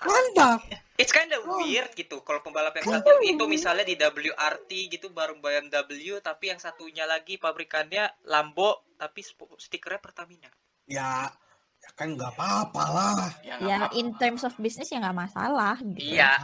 [0.00, 0.60] Mantap.
[0.96, 1.62] It's kind of Oh.
[1.62, 6.58] weird gitu kalau pembalap yang satu itu misalnya di WRT gitu baru BMW tapi yang
[6.58, 9.22] satunya lagi pabrikannya Lambo tapi
[9.56, 10.50] stikernya Pertamina.
[10.84, 11.30] Ya,
[11.78, 13.30] ya kan nggak apa-apa lah.
[13.40, 13.94] Ya, Ya apa-apa.
[13.94, 16.18] in terms of business ya nggak masalah gitu.
[16.18, 16.34] Iya,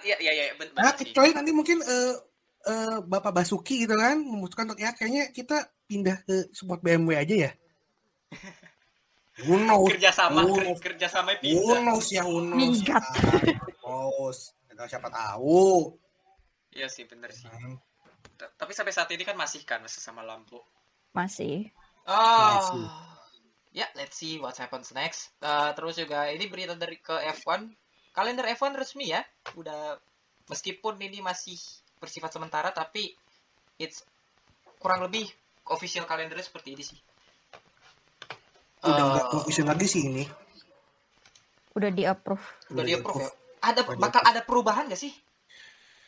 [0.00, 1.04] iya, iya, iya, Nah, benar sih.
[1.04, 2.14] kecuali nanti mungkin eh,
[2.66, 7.34] eh, Bapak Basuki gitu kan memutuskan untuk ya kayaknya kita pindah ke support BMW aja
[7.48, 7.52] ya.
[9.40, 9.96] Knows?
[9.96, 10.60] Kerjasama, Who
[11.40, 11.80] pindah.
[11.80, 12.52] knows ya, knows.
[12.52, 13.04] Minggat.
[13.80, 14.38] Knows.
[14.68, 15.96] Kita siapa tahu.
[16.76, 17.48] Iya sih, bener sih.
[17.48, 17.80] Hmm.
[18.36, 20.60] Tapi sampai saat ini kan masih kan masih sama Lambo.
[21.16, 21.72] Masih.
[22.04, 22.84] Oh,
[23.72, 25.32] ya, let's see what happens next.
[25.40, 27.68] Eh, terus juga ini berita dari ke F1.
[28.12, 29.24] Kalender F1 resmi ya.
[29.56, 29.96] Udah
[30.48, 31.56] meskipun ini masih
[32.00, 33.12] bersifat sementara tapi
[33.76, 34.02] it's
[34.80, 35.28] kurang lebih
[35.68, 36.98] official kalendernya seperti ini sih.
[38.80, 40.24] Udah nggak official lagi sih ini.
[41.76, 42.42] Udah di approve.
[42.72, 43.30] udah di approve ya.
[43.60, 45.12] Ada Udah bakal ada perubahan gak sih?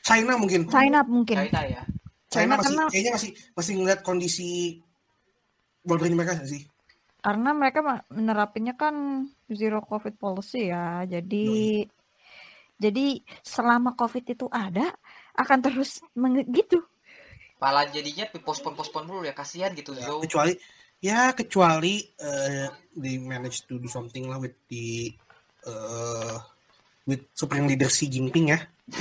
[0.02, 0.66] China mungkin.
[0.66, 1.36] China mungkin.
[1.36, 1.82] China ya.
[2.32, 4.48] China China masih karena- kayaknya masih masih ngeliat kondisi
[5.84, 6.64] bordernya mereka sih.
[7.22, 11.06] Karena mereka menerapinnya kan zero covid policy ya.
[11.06, 11.86] Jadi
[12.82, 14.90] jadi selama covid itu ada
[15.36, 16.78] akan terus menge- gitu.
[17.62, 20.54] Malah jadinya pospon-pospon dulu ya kasihan gitu Ya, kecuali
[20.98, 22.66] ya kecuali eh
[22.98, 25.14] they manage to do something lah with the
[25.62, 26.36] eh
[27.06, 28.60] with supreme leader Xi Jinping ya.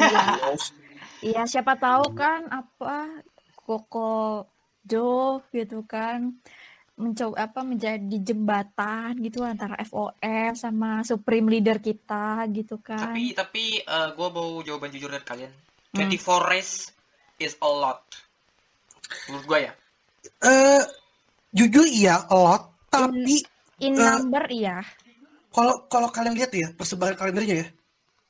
[1.22, 1.46] Iya.
[1.46, 3.22] Siapa tahu kan apa
[3.54, 4.50] Koko
[4.82, 6.34] Jo gitu kan
[6.98, 10.14] mencoba apa menjadi jembatan gitu antara FOM
[10.54, 13.14] sama Supreme Leader kita gitu kan.
[13.14, 15.54] Tapi tapi gue mau jawaban jujur dari kalian.
[15.92, 16.08] Hmm.
[16.08, 16.88] 24 race
[17.38, 18.00] is a lot.
[19.28, 19.74] Menurut gue ya.
[20.40, 20.84] eh
[21.52, 23.44] jujur iya a lot, tapi
[23.82, 24.78] In Eh, number iya,
[25.50, 27.68] kalau kalau kalian lihat ya persebaran kalendernya ya,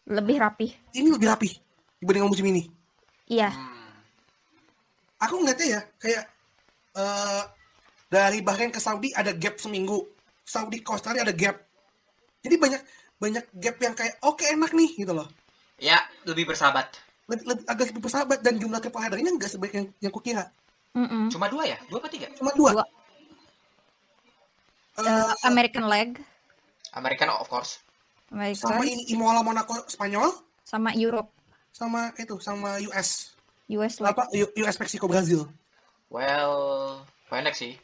[0.07, 0.71] lebih rapi.
[0.95, 1.51] ini lebih rapi
[1.99, 2.71] dibanding musim ini.
[3.27, 3.91] Iya, Hmm.
[5.21, 6.23] Aku ngeliatnya ya kayak
[6.95, 7.43] eh
[8.07, 10.07] dari Bahrain ke Saudi ada gap seminggu,
[10.41, 11.59] Saudi ke Australia ada gap.
[12.41, 12.81] Jadi banyak
[13.19, 15.27] banyak gap yang kayak oke enak nih gitu loh.
[15.77, 16.95] Ya, lebih bersahabat.
[17.31, 20.51] Lebih, lebih agak lebih bersahabat dan jumlah triple headernya nggak sebaik yang yang kukira.
[20.91, 21.31] Mm-mm.
[21.31, 21.79] Cuma dua ya?
[21.87, 22.27] Dua apa tiga?
[22.35, 22.83] Cuma dua.
[22.83, 22.85] Dua.
[24.99, 26.19] Eh, American leg,
[26.91, 27.79] American of course.
[28.27, 30.27] American sama ini Imola Monaco Spanyol
[30.67, 31.31] sama Europe,
[31.71, 33.31] sama itu sama US
[33.71, 34.11] US leg.
[34.11, 35.47] apa US Meksiko Brazil.
[36.11, 36.99] Well,
[37.31, 37.79] banyak sih.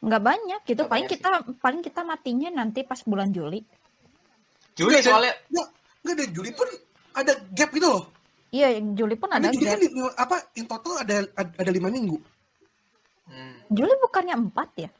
[0.00, 0.86] nggak banyak gitu.
[0.86, 1.28] Nggak Paling banyak kita
[1.60, 3.60] paling kita matinya nanti pas bulan Juli.
[4.78, 5.68] Juli soalnya Nggak,
[6.00, 6.68] nggak ada Juli pun
[7.18, 8.04] ada gap gitu loh.
[8.48, 9.70] Iya, Juli pun ada Juli gap.
[9.70, 12.16] kan di- apa in total ada ada, lima minggu.
[13.26, 13.56] Hmm.
[13.68, 14.90] Juli bukannya empat ya?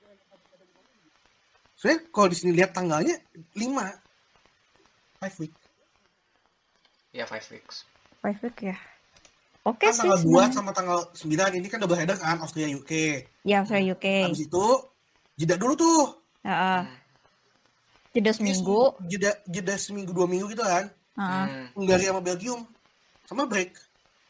[1.72, 3.16] Soalnya kalau di sini lihat tanggalnya
[3.54, 3.94] lima.
[5.18, 5.54] Five week.
[7.08, 7.82] ya five weeks.
[8.20, 8.76] Five week ya.
[9.64, 10.00] Oke Kan sih.
[10.00, 10.54] tanggal 2 sebenarnya.
[10.54, 12.92] sama tanggal 9 ini kan double header kan Austria UK.
[13.42, 14.30] Ya, saya UK.
[14.30, 14.64] Habis itu
[15.34, 16.02] jeda dulu tuh.
[16.42, 16.80] Heeh.
[16.84, 16.96] Hmm.
[18.10, 18.94] Jeda seminggu.
[18.94, 20.88] se- Jeda jeda seminggu dua minggu gitu kan.
[21.18, 21.66] Hmm.
[21.74, 22.62] Hungaria sama Belgium.
[23.26, 23.74] Sama break.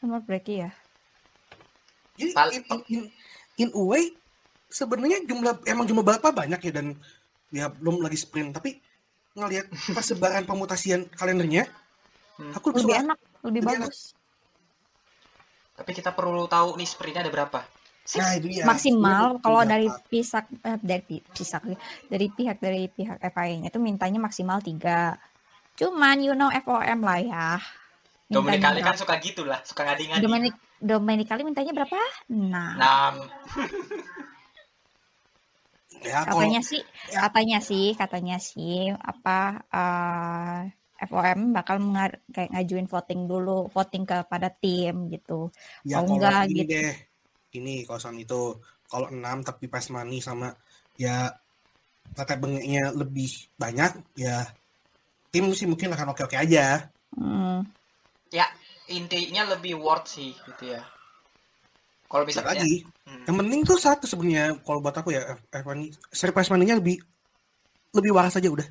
[0.00, 0.70] Summer break ya.
[2.16, 3.02] Jadi Pal- in, in, in,
[3.58, 4.10] in a way
[4.66, 6.86] sebenarnya jumlah emang jumlah balapnya banyak ya dan
[7.48, 8.80] ya belum lagi sprint tapi
[9.32, 11.68] ngelihat persebaran pemutasian kalendernya
[12.34, 12.54] Hmm.
[12.54, 13.90] aku lebih Lebih suka enak, lebih Lebih enak.
[13.90, 14.00] bagus.
[15.74, 17.60] Tapi kita perlu tahu nih sprintnya ada berapa.
[18.04, 18.16] Six.
[18.16, 19.02] nah itu dia maksimal
[19.36, 19.70] Sebenarnya kalau berapa?
[19.70, 21.62] dari pihak eh, dari pi- pihak
[22.08, 25.18] dari pihak dari pihak FIA itu mintanya maksimal tiga
[25.78, 27.48] cuman you know FOM lah ya
[28.28, 30.20] Dominic kali kan suka gitu lah, suka ngadi-ngadi.
[30.20, 31.96] Dominic Domenicali mintanya berapa
[32.28, 33.14] nah Enam.
[35.98, 37.20] ya kalau katanya sih ya.
[37.26, 39.38] katanya sih katanya sih apa
[39.72, 40.58] eh,
[41.00, 45.50] FOM bakal mengar- kayak ngajuin voting dulu voting kepada tim gitu
[45.82, 46.70] ya Oh, kalau enggak, ini gitu.
[46.74, 46.92] deh
[47.54, 50.52] ini kosan itu kalau 6 tapi pas money sama
[50.94, 51.32] ya
[52.12, 54.46] tata bengeknya lebih banyak ya
[55.28, 57.64] tim sih mungkin akan oke-oke aja Hmm,
[58.28, 58.44] Ya,
[58.86, 60.84] intinya lebih worth sih gitu ya.
[62.04, 62.74] Kalau bisa misalnya lagi
[63.08, 63.24] Hmm.
[63.24, 67.00] yang penting tuh satu sebenarnya kalau buat aku ya F1 ini seri prize money-nya lebih
[67.90, 68.68] lebih waras aja udah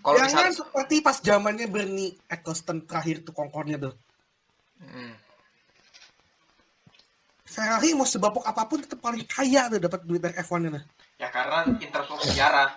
[0.00, 3.92] kalau Jangan misalnya seperti pas zamannya Bernie Eccleston terakhir tuh kongkornya tuh.
[4.80, 5.12] Hmm.
[7.44, 10.84] Ferrari mau sebapok apa pun tetap paling kaya tuh dapat duit dari F1 nya tuh.
[11.20, 12.68] ya karena interval sejarah.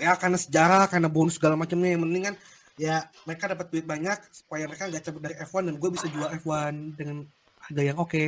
[0.00, 2.36] Ya karena sejarah, karena bonus segala macamnya yang penting kan
[2.80, 6.28] ya mereka dapat duit banyak supaya mereka nggak cabut dari F1 dan gue bisa jual
[6.40, 7.28] F1 dengan
[7.60, 8.24] harga yang oke.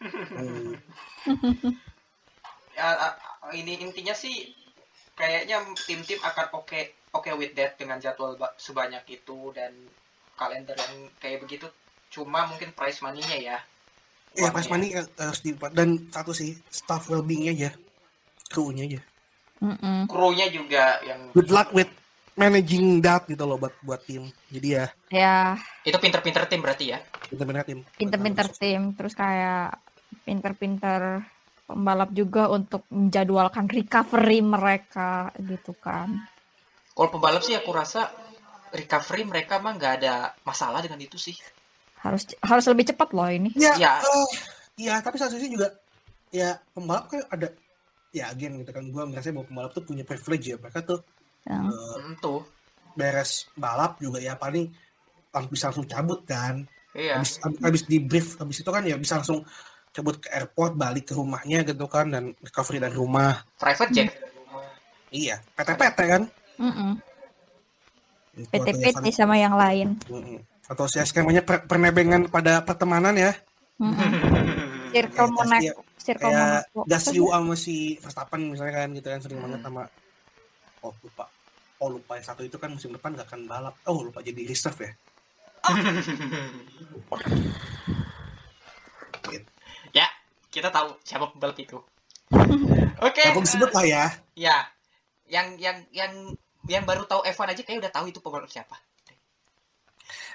[0.00, 0.74] Hmm.
[2.80, 2.96] Ya,
[3.52, 4.56] ini intinya sih
[5.12, 9.76] kayaknya tim-tim akan oke oke with that dengan jadwal ba- sebanyak itu dan
[10.40, 11.68] kalender yang kayak begitu.
[12.08, 13.58] Cuma mungkin price money-nya ya.
[14.32, 17.76] Ya pas money eh, harus di dan satu sih staff well-being aja,
[18.48, 19.00] crew-nya aja.
[19.60, 20.08] Mm-mm.
[20.08, 21.90] Krunya juga yang Good luck with
[22.34, 24.24] managing that gitu loh buat buat tim.
[24.48, 25.36] Jadi ya ya
[25.82, 26.98] itu pinter-pinter tim berarti ya.
[27.28, 27.78] pinter-pinter tim.
[27.94, 29.76] pinter-pinter tim terus kayak
[30.24, 31.22] pinter-pinter
[31.64, 36.10] pembalap juga untuk menjadwalkan recovery mereka gitu kan
[36.90, 38.10] Kalau pembalap sih aku rasa
[38.70, 41.36] recovery mereka mah nggak ada masalah dengan itu sih.
[42.00, 43.94] harus harus lebih cepat loh ini Ya, Ya.
[44.00, 44.28] eh,
[44.80, 45.68] ya tapi satu sisi juga
[46.32, 47.52] ya pembalap kan ada
[48.10, 51.00] ya again gitu kan gua merasa bahwa pembalap tuh punya privilege ya mereka tuh
[51.42, 52.42] yang eh, Hmm, tuh.
[52.90, 54.66] beres balap juga ya paling
[55.30, 57.16] lang- bisa langsung cabut kan Iya.
[57.16, 59.46] habis habis di brief habis itu kan ya bisa langsung
[59.90, 64.10] cabut ke airport balik ke rumahnya gitu kan dan recovery dari rumah Private jet.
[65.08, 66.22] iya PT-PT kan
[68.42, 70.38] atau ya PT-PT sama yang lain Mm-mm.
[70.66, 73.32] atau si skemanya per- pernebengan pada pertemanan ya
[73.78, 74.10] Mm-mm.
[74.92, 79.20] Circle Kayak Monaco Gasly- Circle kayak Monaco Gasly sama si Verstappen misalnya kan gitu kan
[79.20, 79.82] sering banget sama
[80.80, 81.24] oh lupa
[81.80, 84.80] oh lupa yang satu itu kan musim depan gak akan balap oh lupa jadi reserve
[84.80, 84.92] ya
[89.92, 90.08] ya,
[90.48, 91.76] kita tahu siapa pembalap itu.
[93.04, 93.20] Oke.
[93.20, 94.56] ya, aku disebut lah ya Ya,
[95.28, 96.32] yang yang yang
[96.64, 98.80] yang baru tahu Evan aja kayak udah tahu itu pembalap siapa.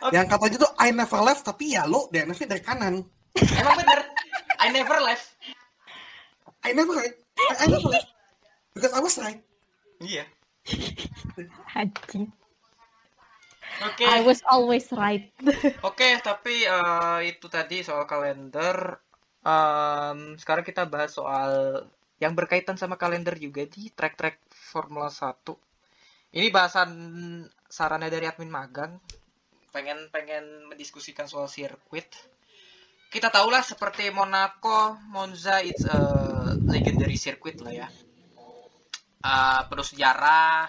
[0.06, 0.14] Oke.
[0.14, 3.02] yang katanya tuh I never left tapi ya lo DNF dari kanan
[3.36, 4.00] Emang bener.
[4.64, 5.35] I never left.
[6.66, 8.10] I never right I, I never left
[8.74, 9.42] because I was right
[10.02, 10.26] Iya.
[11.78, 12.34] Anjing.
[13.86, 14.04] Oke.
[14.04, 15.30] I was always right
[15.88, 19.00] Oke, tapi eh, itu tadi soal kalender.
[19.46, 21.86] Em, sekarang kita bahas soal
[22.18, 25.54] yang berkaitan sama kalender juga di track-track Formula 1.
[26.36, 26.90] Ini bahasan
[27.70, 28.98] sarannya dari admin magang.
[29.72, 32.10] Pengen pengen mendiskusikan soal sirkuit.
[33.16, 36.00] Kita tahulah seperti Monaco, Monza, it's a
[36.68, 37.88] legendary circuit lah ya.
[39.24, 40.68] Eh, penuh sejarah,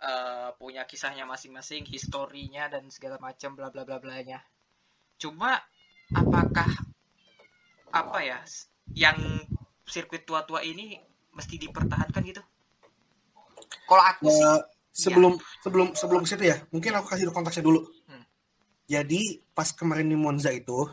[0.00, 4.40] eh, punya kisahnya masing-masing, historinya dan segala macam bla bla bla blanya.
[5.20, 5.60] Cuma
[6.16, 6.72] apakah
[7.92, 8.40] apa ya
[8.96, 9.20] yang
[9.84, 10.96] sirkuit tua-tua ini
[11.36, 12.40] mesti dipertahankan gitu?
[13.84, 14.60] Kalau aku sih, Eh,
[14.94, 18.22] sebelum sebelum sebelum ke situ ya mungkin aku kasih konteksnya dulu Hmm.
[18.86, 20.86] jadi pas kemarin di Monza itu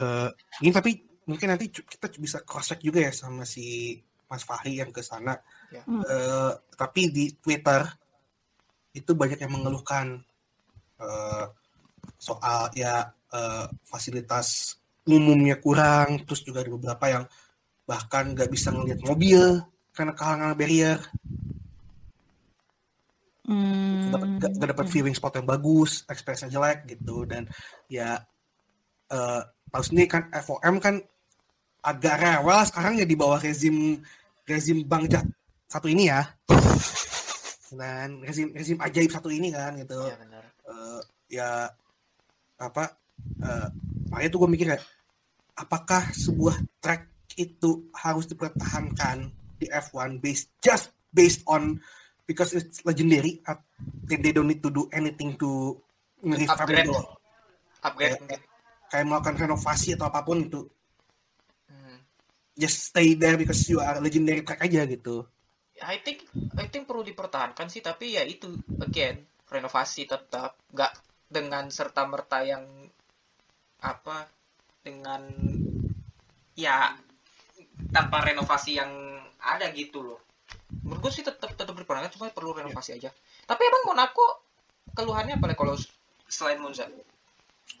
[0.00, 0.30] eh
[0.64, 0.90] ini tapi
[1.28, 5.36] mungkin nanti kita bisa cross check juga ya sama si Mas Fahri yang ke sana.
[5.68, 5.84] Ya.
[5.84, 6.00] Hmm.
[6.00, 7.84] Eh, tapi di Twitter
[8.96, 10.20] itu banyak yang mengeluhkan
[11.00, 11.46] eh,
[12.16, 17.24] soal ya eh, fasilitas umumnya kurang, terus juga ada beberapa yang
[17.82, 19.58] bahkan nggak bisa ngelihat mobil
[19.92, 21.00] karena kehalangan barrier,
[23.42, 24.14] Hmm.
[24.14, 27.50] dapat nggak nggak dapat viewing spot yang bagus, ekspresinya jelek gitu dan
[27.90, 28.22] ya
[29.12, 30.96] eh tahu sendiri kan FOM kan
[31.84, 34.00] agak rewel sekarang ya di bawah rezim
[34.48, 35.24] rezim Bang Jat
[35.68, 36.24] satu ini ya
[37.72, 40.44] dan rezim rezim ajaib satu ini kan gitu Iya benar.
[40.68, 41.00] Eh,
[41.32, 41.50] ya
[42.60, 42.84] apa
[43.40, 43.68] eh
[44.12, 44.84] makanya tuh gue mikir kayak
[45.56, 47.08] apakah sebuah track
[47.40, 51.80] itu harus dipertahankan di F1 based just based on
[52.28, 53.40] because it's legendary
[54.06, 55.72] they don't need to do anything to
[56.22, 56.88] nge-revamp Upgrade.
[57.82, 58.40] Upgrade mungkin.
[58.92, 60.68] Kayak melakukan renovasi atau apa pun itu
[61.72, 61.96] Hmm.
[62.52, 65.24] just stay there because you are legendary track aja gitu.
[65.80, 66.28] I think
[66.60, 68.52] I think perlu dipertahankan sih tapi ya itu
[68.84, 70.54] again renovasi tetap.
[70.68, 70.92] Nggak
[71.32, 72.62] dengan serta merta yang
[73.80, 74.28] apa
[74.84, 75.26] dengan
[76.52, 76.92] ya
[77.90, 78.92] tanpa renovasi yang
[79.40, 80.20] ada gitu loh.
[80.84, 83.08] Menurut gue sih tetap tetap dipertahankan cuma perlu renovasi aja.
[83.48, 84.44] Tapi emang Monaco
[84.92, 85.74] keluhannya apa kalau
[86.28, 86.84] selain Monza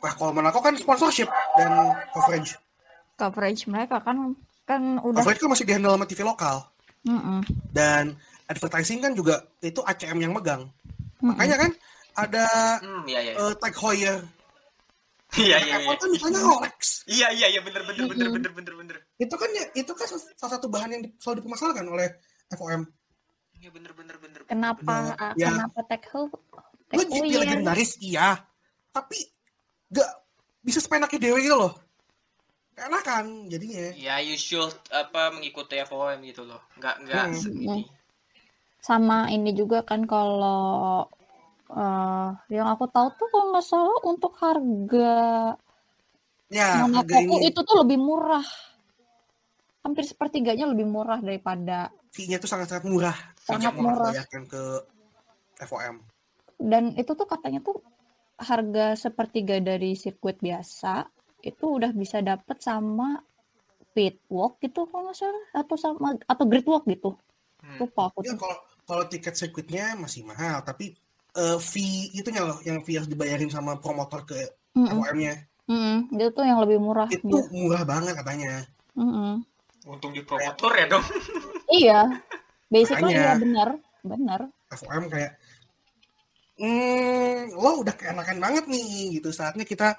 [0.00, 1.28] wah kalau Monaco kan sponsorship
[1.58, 2.56] dan coverage.
[3.18, 4.32] Coverage mereka kan
[4.64, 5.20] kan udah.
[5.20, 6.56] Coverage kan masih dihandle sama TV lokal.
[7.02, 7.42] Mm-mm.
[7.74, 8.14] dan
[8.46, 10.70] advertising kan juga itu ACM yang megang.
[11.18, 11.34] Mm-mm.
[11.34, 11.70] makanya kan
[12.14, 12.46] ada
[12.78, 14.22] hmm iya iya eh, Tag Heuer.
[15.32, 15.88] Iya iya iya.
[15.88, 17.08] F1 kan misalnya Rolex.
[17.08, 18.96] Iya iya iya bener bener bener bener bener bener.
[19.16, 22.08] Itu kan ya itu kan salah satu bahan yang selalu dipermasalahkan oleh
[22.52, 22.84] FOM
[23.62, 24.82] iya bener bener bener kenapa
[25.14, 25.38] Benar.
[25.38, 25.48] Ya.
[25.54, 26.04] kenapa GP
[27.14, 27.40] Heuer?
[27.46, 28.42] legendaris iya.
[28.92, 29.16] Tapi
[29.92, 30.10] gak
[30.60, 31.72] bisa sepenaknya dewe gitu loh
[32.72, 36.58] enakan jadinya Ya, you should apa mengikuti FOM gitu loh.
[36.80, 37.38] Nggak nggak Hmm.
[37.38, 37.82] segini.
[38.82, 41.06] sama ini juga kan kalau
[41.70, 45.14] eh, yang aku tahu tuh kalau nggak salah untuk harga
[46.50, 48.42] ya harga ini itu tuh lebih murah
[49.82, 54.10] hampir sepertiganya lebih murah daripada fee-nya tuh sangat-sangat murah Sangat Sangat murah.
[54.10, 54.62] bayarkan ke
[55.62, 55.96] FOM
[56.58, 57.78] dan itu tuh katanya tuh
[58.42, 61.06] harga sepertiga dari sirkuit biasa
[61.42, 63.22] itu udah bisa dapet sama
[63.92, 67.14] pit walk gitu kalau nggak salah atau sama atau grid walk gitu
[67.62, 67.78] Hmm.
[67.78, 70.98] lupa aku ya kalau kalau tiket sirkuitnya masih mahal tapi
[71.32, 74.34] eh, fee itunya loh yang fee harus dibayarin sama promotor ke
[74.74, 74.90] Mm-mm.
[74.90, 76.10] FOM-nya Mm-mm.
[76.10, 77.46] itu tuh yang lebih murah itu Iya.
[77.54, 78.66] murah banget katanya
[78.98, 79.46] Mm-mm.
[79.86, 81.06] Untung di promotor ya dong.
[81.70, 82.00] iya
[82.66, 83.30] basically Makanya.
[83.30, 83.68] iya benar
[84.02, 84.40] benar
[84.74, 85.38] FOM kayak
[86.54, 88.84] hmm lo udah keenakan banget nih
[89.16, 89.96] gitu saatnya kita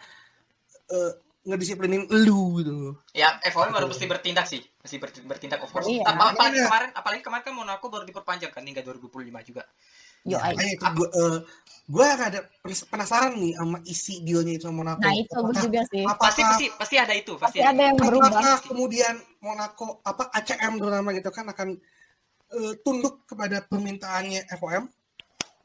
[0.88, 1.12] eh,
[1.44, 4.64] ngedisiplinin lu gitu Ya, FOM baru mesti bertindak sih.
[4.80, 5.86] Mesti berti- bertindak of course.
[5.86, 6.08] Iya.
[6.08, 6.64] Apa- apalagi Makanya.
[6.66, 9.12] kemarin apalagi kemarin kan Monaco baru diperpanjang kan hingga 2025
[9.44, 9.64] juga.
[10.24, 10.56] yo ai.
[10.56, 11.08] Makanya itu gue
[11.86, 15.82] gue ada penas- penasaran nih sama isi dealnya itu sama Monaco nah itu Apakah- juga
[15.84, 19.86] sih Pasti apakah pasti pasti ada itu, pasti, pasti ada yang berubah apakah kemudian Monaco
[20.02, 21.70] apa ACM terutama gitu kan akan
[22.54, 24.88] eh, tunduk kepada permintaannya FOM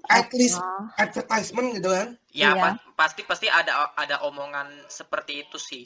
[0.07, 0.63] at least
[0.95, 2.09] advertisement gitu kan?
[2.31, 2.63] Ya, Iya.
[2.63, 5.85] pa- pasti pasti ada ada omongan seperti itu sih.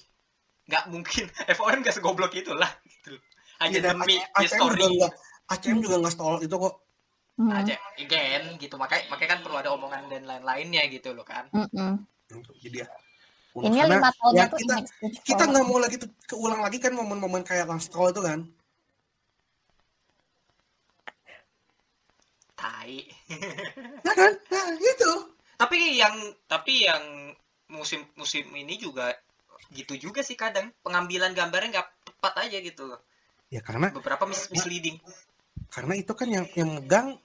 [0.68, 1.24] Nggak mungkin.
[1.56, 3.16] FOM nggak segoblok itulah gitu.
[3.58, 4.82] Hanya dan demi ACM juga history.
[5.00, 5.12] nggak
[5.48, 6.74] ACM juga nggak stall itu kok.
[7.40, 8.74] Mm, aja again gitu.
[8.76, 11.48] Makanya makanya kan perlu ada omongan dan lain-lainnya gitu loh kan.
[11.56, 12.04] Mm-mm.
[12.60, 12.88] jadi ya
[13.52, 14.76] ini Karena lima tahunnya ya tuh kita
[15.28, 18.48] kita nggak mau lagi tuh keulang lagi kan momen-momen kayak Lance Stroll itu kan?
[22.56, 22.92] Tai
[24.12, 24.32] ya kan?
[24.52, 25.12] Nah gitu.
[25.56, 27.32] Tapi yang tapi yang
[27.72, 29.16] musim musim ini juga
[29.72, 30.68] gitu juga sih kadang.
[30.84, 32.92] Pengambilan gambarnya nggak tepat aja gitu.
[32.92, 33.00] Loh
[33.48, 35.00] ya karena beberapa mis misleading.
[35.72, 37.16] Karena itu kan yang yang megang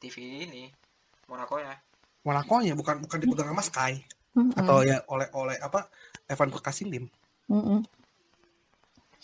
[0.00, 0.68] TV ini
[1.26, 1.72] Monaco ya
[2.22, 3.92] Monaco nya bukan bukan dipegang sama Sky.
[4.36, 4.52] Mm-mm.
[4.52, 5.88] atau ya oleh oleh apa
[6.28, 7.08] Evan Perkasin tim
[7.48, 7.80] Mm-mm.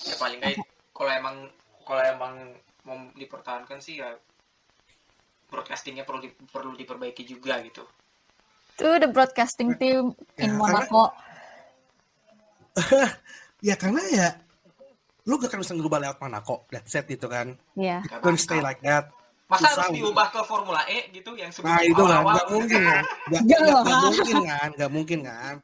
[0.08, 0.40] ya paling
[0.96, 1.36] kalau emang
[1.84, 2.34] kalau emang
[2.88, 4.16] mau dipertahankan sih ya
[5.52, 7.84] broadcastingnya perlu di- perlu diperbaiki juga gitu.
[8.72, 11.04] Tuh the broadcasting team Ya, in karena- Monaco.
[13.68, 14.28] ya karena ya
[15.22, 17.54] lu gak akan bisa ngubah lewat Monaco that's it gitu kan.
[17.76, 18.00] Iya.
[18.02, 19.12] It don't stay like that.
[19.46, 22.80] Masa Susah harus diubah ke Formula E gitu yang sebelum nah itu kan nggak mungkin.
[22.88, 25.54] Kan nggak mungkin kan nggak mungkin kan.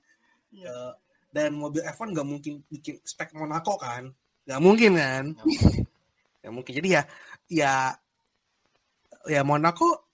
[0.52, 0.68] Iya.
[0.68, 0.92] Eh,
[1.28, 4.12] dan mobil F1 nggak mungkin bikin spek Monaco kan.
[4.44, 5.24] Nggak mungkin kan.
[6.44, 6.72] Nggak mungkin.
[6.76, 7.02] Jadi ya
[7.48, 7.72] ya
[9.26, 10.06] ya Monaco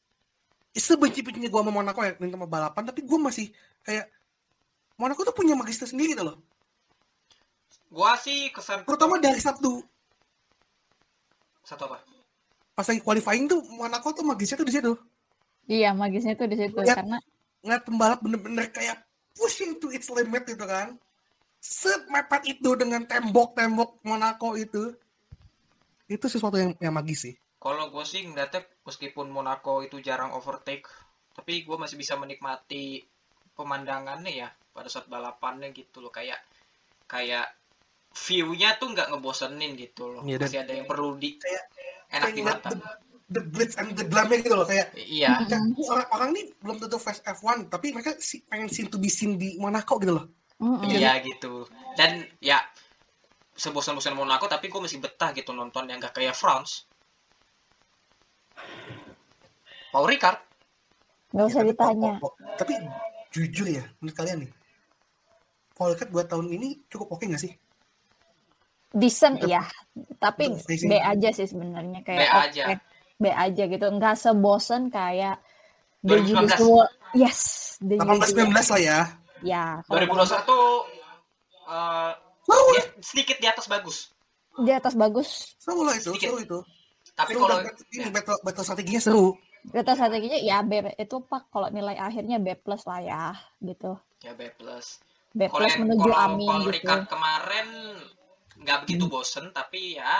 [0.72, 3.46] sebenci-bencinya gue sama Monaco ya minta sama balapan tapi gue masih
[3.84, 4.08] kayak
[4.96, 6.38] Monaco tuh punya magister sendiri gitu loh
[7.94, 9.78] Gua sih kesan Terutama dari satu
[11.62, 12.02] satu apa?
[12.74, 14.92] pas lagi qualifying tuh Monaco tuh magisnya tuh di situ.
[15.70, 16.98] Iya, magisnya tuh di situ Ya.
[16.98, 17.22] karena
[17.62, 18.98] Ngeliat pembalap bener-bener kayak
[19.32, 20.98] pushing to its limit gitu kan.
[21.62, 24.90] Semepet itu dengan tembok-tembok Monaco itu.
[26.10, 27.34] Itu sesuatu yang, yang magis sih.
[27.64, 30.84] Kalau gue sih ngeliatnya meskipun Monaco itu jarang overtake,
[31.32, 33.00] tapi gue masih bisa menikmati
[33.56, 36.36] pemandangannya ya pada saat balapannya gitu loh kayak
[37.06, 37.48] kayak
[38.12, 40.20] view-nya tuh nggak ngebosenin gitu loh.
[40.22, 41.66] Iya, dan- masih ada yang perlu di Kayak-
[42.12, 42.68] enak Kayak di mata.
[42.68, 42.78] the,
[43.30, 46.98] the blitz and the glamnya gitu loh kayak Iya, kayak, "Wah, orang-orang ini belum tentu
[46.98, 50.26] fast F1 tapi mereka si, pengen seen to be seen di Monaco gitu loh.
[50.54, 50.86] Mm-mm.
[50.86, 51.66] iya gitu.
[51.94, 52.60] Dan ya
[53.54, 56.86] sebosan-bosan Monaco tapi gue masih betah gitu nonton yang gak kayak France.
[59.94, 60.38] Paul Ricard,
[61.30, 62.12] nggak usah Ya, tapi- ditanya.
[62.18, 62.72] oh, oh, tapi
[63.30, 64.50] jujur ya menurut kalian nih.
[65.70, 67.54] Paul Ricard buat tahun ini cukup oke nggak sih?
[68.90, 69.62] Decent ya,
[70.18, 70.54] tapi.
[70.64, 72.62] B aja sih sebenarnya kayak B oke, aja.
[73.14, 75.38] B aja gitu, nggak sebosen kayak
[76.00, 76.58] 2019.
[76.58, 77.14] 2020.
[77.16, 77.40] Yes,
[77.80, 78.98] 18-19 lah ya.
[79.40, 80.86] Ya, kalau 2021
[81.64, 82.12] eh,
[82.44, 84.10] Seru, dia sedikit di atas bagus.
[84.56, 85.54] di atas bagus.
[85.56, 86.28] seru lah itu, Sedikit.
[86.28, 86.58] seru itu.
[87.12, 89.34] Tapi Seru kalau dan ini battle, battle strateginya seru.
[89.64, 93.22] Di atas strateginya ya B itu pak kalau nilai akhirnya B plus lah ya
[93.64, 93.96] gitu.
[94.20, 95.00] ya B plus.
[95.34, 96.94] B plus yang menuju kalau Amin Paul gitu.
[97.08, 97.68] Kemarin
[98.54, 100.14] nggak begitu bosen tapi ya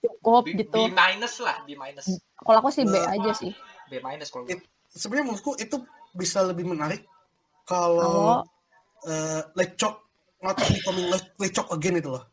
[0.00, 0.88] Cukup B, gitu.
[0.88, 2.06] B minus lah, B minus.
[2.38, 3.12] Kalau aku sih B Nah.
[3.12, 3.52] aja sih.
[3.90, 4.46] B minus kalau
[4.88, 5.76] Sebenarnya menurutku itu
[6.16, 7.04] bisa lebih menarik
[7.68, 8.34] kalau Kalau
[9.04, 9.94] uh, Lecok
[10.40, 12.24] not becoming Le- Lecok again itu loh.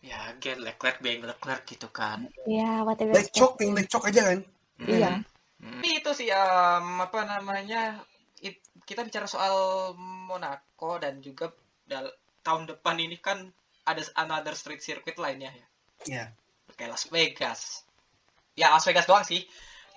[0.00, 2.24] ya get Leclerc being Leclerc gitu kan.
[2.46, 3.12] ya whatever.
[3.12, 4.38] Lecok yang Lecok aja kan.
[4.86, 5.20] Iya.
[5.58, 5.78] Hmm.
[5.78, 7.98] Tapi itu sih em, apa namanya?
[8.38, 11.50] it- kita bicara soal Monaco dan juga
[11.82, 13.50] dal- tahun depan ini kan
[13.82, 15.66] ada another street circuit lainnya ya.
[16.06, 16.24] Ya.
[16.72, 17.60] Kayak Las Vegas.
[18.54, 19.42] Ya Las Vegas doang sih.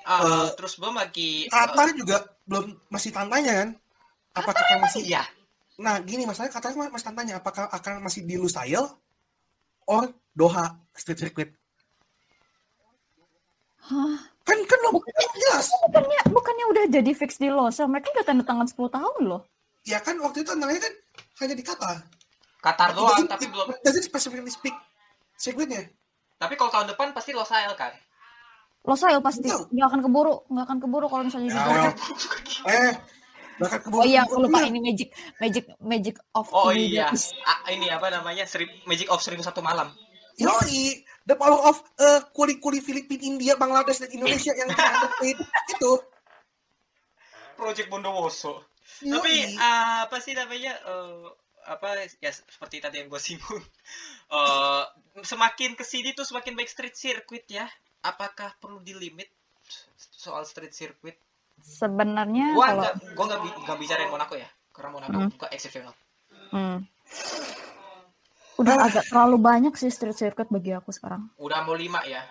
[0.02, 3.70] Eh, Eh, terus belum lagi Qatar juga belum masih tantanya kan.
[4.34, 5.24] Apakah akan masih Iya.
[5.78, 8.82] Nah, gini masalahnya Qatar ma- masih tantanya apakah akan masih di Lusail
[9.86, 11.50] or Doha Street Circuit.
[13.82, 14.18] Hah?
[14.42, 15.00] Kan kan lo
[15.34, 15.68] jelas.
[15.84, 17.86] Bukannya bukannya udah jadi fix di Losa.
[17.86, 19.42] Mereka udah tanda tangan 10 tahun loh.
[19.82, 20.94] Ya kan waktu itu namanya kan
[21.40, 21.98] hanya di Qatar.
[22.60, 24.74] Qatar doang tapi belum Doesn't specifically speak
[25.34, 25.90] sirkuitnya.
[26.38, 27.94] tapi kalau tahun depan pasti Losail kan.
[28.82, 31.70] Losail pasti nggak akan keburu, nggak akan keburu kalau misalnya Ya, gitu.
[31.70, 31.94] well.
[32.66, 32.94] Eh,
[33.94, 37.14] Oh iya, aku lupa ini magic magic magic of Oh iya.
[37.46, 38.42] Ah, ini apa namanya?
[38.50, 39.94] Seri- Magic of 1001 malam.
[40.34, 44.70] Yoi, the power of uh, kuli-kuli Filipina, India, Bangladesh, dan Indonesia yang
[45.22, 45.92] itu.
[47.56, 48.66] Project Bondowoso.
[49.02, 49.14] Yoi.
[49.14, 50.74] Tapi ah, apa sih namanya?
[50.78, 51.26] eh,
[51.62, 53.62] apa ya seperti tadi yang gue singgung.
[54.32, 54.84] Eh,
[55.28, 57.68] semakin ke sini tuh semakin baik street circuit ya.
[58.00, 59.28] Apakah perlu dilimit
[60.00, 61.20] soal street circuit?
[61.60, 65.30] Sebenarnya Gua kalau nggak gua nggak bi- nggak bicarain Monaco ya, karena Monaco Hmm.
[65.36, 65.92] bukan exceptional.
[66.56, 66.80] hmm,
[68.62, 71.28] udah agak terlalu banyak sih street circuit bagi aku sekarang.
[71.42, 72.22] Udah mau lima ya.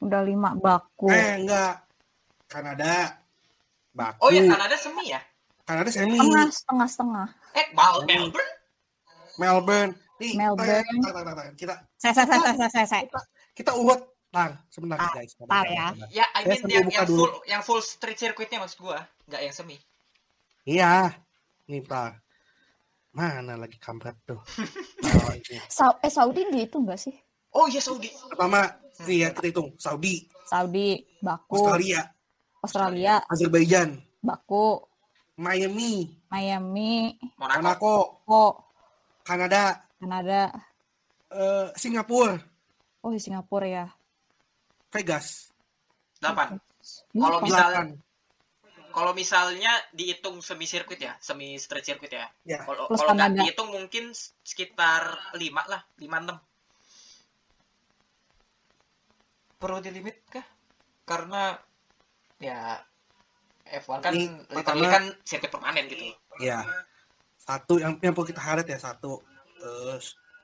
[0.00, 1.08] Udah lima baku.
[1.08, 1.84] Eh, enggak.
[2.48, 3.16] Kanada.
[3.90, 4.18] Baku.
[4.22, 5.20] Oh ya Kanada semi ya?
[5.64, 6.16] Kanada semi.
[6.16, 7.26] Setengah setengah setengah.
[7.56, 8.52] Eh, Bal Melbourne?
[9.40, 9.92] Melbourne.
[10.20, 10.84] Nih, Melbourne.
[11.00, 11.46] tar, tar, tar, tar.
[11.56, 12.86] Kita Saya saya saya saya saya.
[12.86, 13.04] saya.
[13.56, 14.04] kita urut.
[14.30, 15.34] Tar, sebentar Tar, guys.
[15.34, 15.86] Tar ya.
[16.14, 17.18] Ya, I mean yang, buka yang dulu.
[17.18, 19.74] full yang full street circuitnya maksud gua, nggak yang semi.
[20.62, 21.18] Iya.
[21.66, 22.22] Nih, tar.
[23.10, 24.38] Mana lagi kampret tuh?
[25.00, 25.32] Oh.
[25.66, 27.16] Sa- eh Saudi dihitung nggak sih?
[27.50, 28.12] Oh iya Saudi.
[28.30, 28.68] Pertama,
[29.08, 29.72] nih ya kita hitung.
[29.74, 32.00] Saudi, Saudi, Baku, Australia,
[32.62, 34.84] Australia, Azerbaijan, Baku,
[35.34, 37.58] Miami, Miami, Monaco.
[37.58, 37.96] Monaco,
[38.28, 38.52] Oh,
[39.24, 40.52] Kanada, Kanada.
[41.32, 42.36] eh, Singapura,
[43.02, 43.86] Oh, di Singapura ya.
[44.92, 45.50] Vegas.
[46.20, 46.54] 8.
[47.16, 47.82] Ini Kalau apa?
[48.90, 52.26] Kalau misalnya dihitung semi sirkuit ya, semi street circuit ya.
[52.42, 52.58] Ya.
[52.66, 54.10] Kalau kalau nggak dihitung mungkin
[54.42, 56.38] sekitar 5 lah, 5 6.
[59.60, 60.46] Perlu dilimit kah?
[61.06, 61.58] Karena
[62.40, 62.80] ya
[63.70, 66.10] F1 kan Ini literally kan sirkuit permanen gitu.
[66.42, 66.66] Ya.
[67.38, 69.22] Satu yang yang perlu kita highlight ya satu
[69.62, 69.96] eh,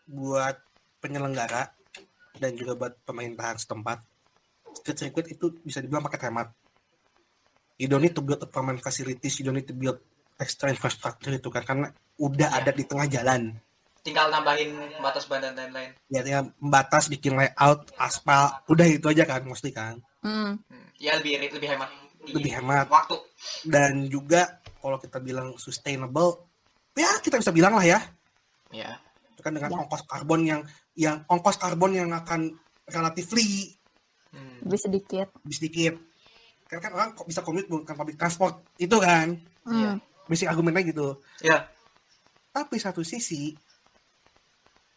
[0.06, 0.56] buat
[1.02, 1.74] penyelenggara
[2.38, 4.04] dan juga buat pemerintahan setempat.
[4.84, 6.52] Circuit itu bisa dibilang pakai hemat.
[7.76, 10.00] You don't need to build a permanent facilities, you don't need to build
[10.36, 12.56] extra infrastructure itu kan karena udah Ya.
[12.60, 13.52] ada di tengah jalan.
[14.00, 14.70] Tinggal nambahin
[15.02, 15.92] batas badan dan lain-lain.
[16.08, 19.98] Ya, ya membatas bikin layout, aspal, udah itu aja kan mesti kan.
[20.22, 20.56] Hmm.
[20.70, 21.90] Hmm, Ya lebih lebih hemat.
[22.26, 22.86] di Lebih hemat.
[22.88, 23.16] Waktu.
[23.66, 26.48] Dan juga kalau kita bilang sustainable,
[26.94, 28.00] ya kita bisa bilang lah ya.
[28.72, 28.98] Ya.
[29.36, 29.78] kan dengan Ya.
[29.78, 30.60] ongkos karbon yang
[30.98, 32.50] yang ongkos karbon yang akan
[32.90, 33.78] relatively
[34.34, 34.58] Hmm.
[34.66, 35.94] lebih sedikit lebih sedikit.
[36.66, 39.90] Karena kan orang kok bisa komit menggunakan public transport itu kan, Iya.
[39.94, 39.98] Hmm.
[40.26, 41.18] basic argumennya gitu.
[41.38, 41.70] Ya.
[42.50, 43.54] Tapi satu sisi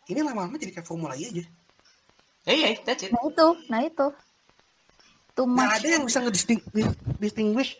[0.10, 1.46] ini lama-lama jadi kayak Formula E aja.
[2.50, 3.14] Ya, iya, that's it.
[3.14, 4.08] nah itu nah itu
[5.38, 7.78] too much ada yang bisa ngedistinguish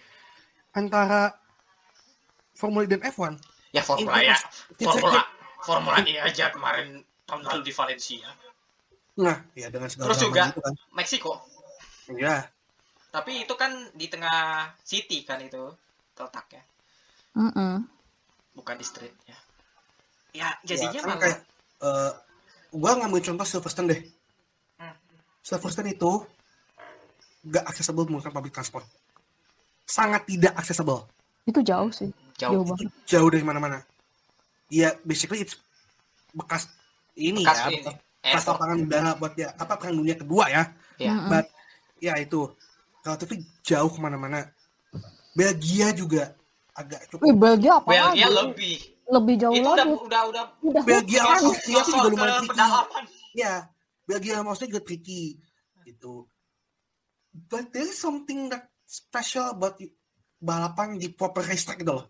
[0.78, 1.34] antara
[2.54, 3.34] Formula E dan F1.
[3.74, 4.38] Ya Formula Itu ya.
[4.94, 5.22] Formula
[5.66, 8.30] Formula E aja kemarin tahun lalu di Valencia.
[9.20, 10.74] Nah, ya dengan segala Terus juga itu kan.
[10.94, 11.34] Meksiko.
[12.14, 12.46] Ya,
[13.10, 15.74] Tapi itu kan di tengah city kan itu
[16.20, 16.62] letaknya,
[17.34, 17.82] Mm-mm.
[18.54, 19.38] bukan di street ya.
[20.30, 21.40] Ya, ya jadinya kan malah kayak
[21.80, 22.12] eh
[22.76, 24.02] gua ngambil contoh Silverstone deh.
[24.78, 24.94] Hmm.
[25.42, 26.22] Silverstone itu
[27.50, 28.86] gak accessible menggunakan public transport.
[29.90, 31.08] Sangat tidak accessible.
[31.50, 32.62] itu jauh sih jauh.
[32.62, 33.82] jauh banget Jauh dari mana-mana.
[34.70, 35.58] Ya, basically it's
[36.30, 36.70] bekas
[37.18, 37.90] ini Bekas ya, ini,
[38.22, 40.64] bekas, lapangan udara buat ya apa perang dunia kedua ya.
[41.02, 41.18] Ya.
[41.18, 41.30] Mm-mm.
[41.34, 41.46] But
[41.98, 42.54] ya itu
[43.02, 43.28] relatif
[43.64, 44.50] jauh ke mana-mana.
[45.34, 46.34] Belgia juga
[46.74, 47.36] agak Wih, cukup.
[47.38, 48.40] Belgia apa Belgia lagi?
[48.44, 48.76] lebih.
[49.10, 52.82] lebih jauh Itu udah lagi udah udah udah Belgia sama Austria juga lumayan ke tricky.
[53.34, 53.54] Ya,
[54.06, 55.24] Belgia sama Austria juga tricky
[55.82, 56.14] gitu.
[57.50, 59.94] But there is something that special about you-
[60.38, 62.06] balapan di proper racetrack gitu loh.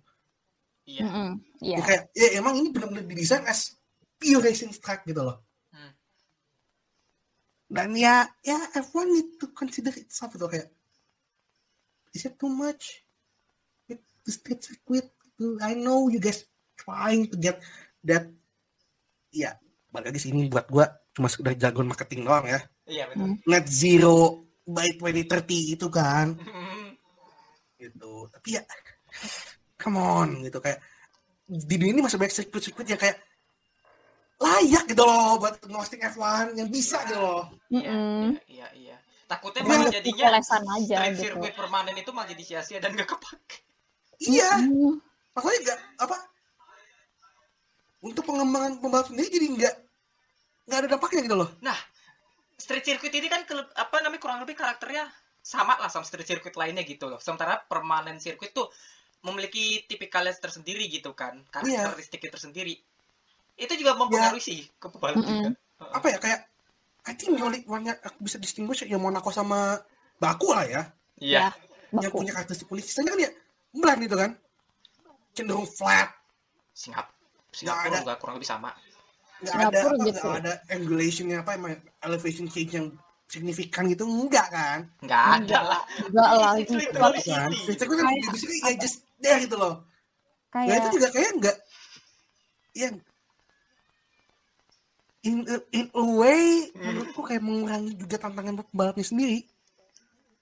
[0.83, 1.03] Iya.
[1.05, 1.29] Mm-mm.
[1.61, 1.75] Iya.
[1.75, 3.77] Ya, kayak ya emang ini benar-benar didesain as
[4.17, 5.39] pure racing track gitu loh.
[5.71, 5.91] Hmm.
[7.69, 10.67] Dan ya ya F1 need to consider itself gitu kayak
[12.11, 13.03] is it too much?
[13.85, 15.09] With the street circuit.
[15.63, 16.43] I know you guys
[16.75, 17.63] trying to get
[18.03, 18.27] that
[19.31, 19.55] ya
[19.89, 20.85] balik lagi sini buat gua
[21.15, 22.59] cuma sekedar jagoan marketing doang ya.
[22.85, 23.23] Iya betul.
[23.23, 23.35] Hmm.
[23.47, 24.15] Net zero
[24.63, 26.91] by 2030 itu kan Hmm.
[27.79, 28.27] gitu.
[28.29, 28.61] Tapi ya
[29.79, 30.83] come on gitu kayak
[31.49, 33.17] di dunia ini masih banyak sirkuit-sirkuit yang kayak
[34.39, 37.43] layak gitu loh buat nge-hosting F1 yang bisa gitu loh.
[37.67, 38.25] Iya, Mm-mm.
[38.47, 38.97] iya, iya.
[39.29, 43.13] Takutnya Iya, malah jadinya polesan aja gitu circuit permanen itu malah jadi sia-sia dan gak
[43.13, 43.61] kepake.
[44.25, 44.97] Iya, Mm-mm.
[45.37, 46.17] maksudnya nggak apa
[48.01, 49.75] untuk pengembangan pembalap sendiri jadi nggak
[50.65, 51.49] nggak ada dampaknya gitu loh.
[51.61, 51.77] Nah,
[52.57, 55.05] street circuit ini kan kele- apa namanya kurang lebih karakternya
[55.39, 57.21] sama lah sama street circuit lainnya gitu loh.
[57.21, 58.65] Sementara permanen circuit tuh
[59.21, 61.85] memiliki tipikalnya tersendiri gitu kan, Iya.
[61.85, 62.75] karakteristiknya tersendiri.
[63.59, 65.51] Itu juga mempengaruhi sih ke pembalap juga.
[65.91, 66.39] Apa ya kayak
[67.07, 69.79] I think the only one yang aku bisa distinguish ya Monaco sama
[70.19, 70.83] Baku lah ya.
[71.17, 71.51] Iya.
[71.95, 72.17] Yang Baku.
[72.21, 72.83] punya karakteristik unik.
[72.83, 73.31] Sisanya kan ya
[73.71, 74.31] belan gitu kan.
[75.33, 76.09] Cenderung flat.
[76.75, 77.07] Singap
[77.49, 77.99] Singapura ada.
[78.05, 78.71] juga kurang lebih sama.
[79.39, 80.19] nggak ada apa, gitu.
[80.19, 81.71] nggak ada angulationnya apa emang
[82.03, 82.91] elevation change yang
[83.23, 85.63] signifikan gitu enggak kan Nggak ada Enggak.
[85.63, 85.81] lah.
[86.03, 88.05] enggak lah itu kan itu kan
[88.67, 89.79] ya just there gitu loh
[90.51, 91.57] nah kayak itu juga kayak enggak
[92.75, 92.93] yang
[95.27, 96.83] in a, in a way Hmm.
[96.95, 99.43] menurutku kayak mengurangi juga tantangan buat pembalapnya sendiri.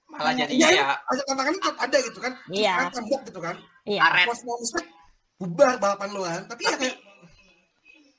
[0.08, 0.86] Malah jadinya Iya, ya.
[1.04, 2.32] Ada tantangannya tetap ada gitu kan.
[2.48, 2.72] Iya.
[2.74, 3.56] Kan tembok gitu kan.
[3.88, 4.00] Iya.
[4.04, 4.26] Aret.
[4.28, 4.90] pas mau mistake
[5.38, 6.98] bubar balapan lu kan tapi ya tapi kayak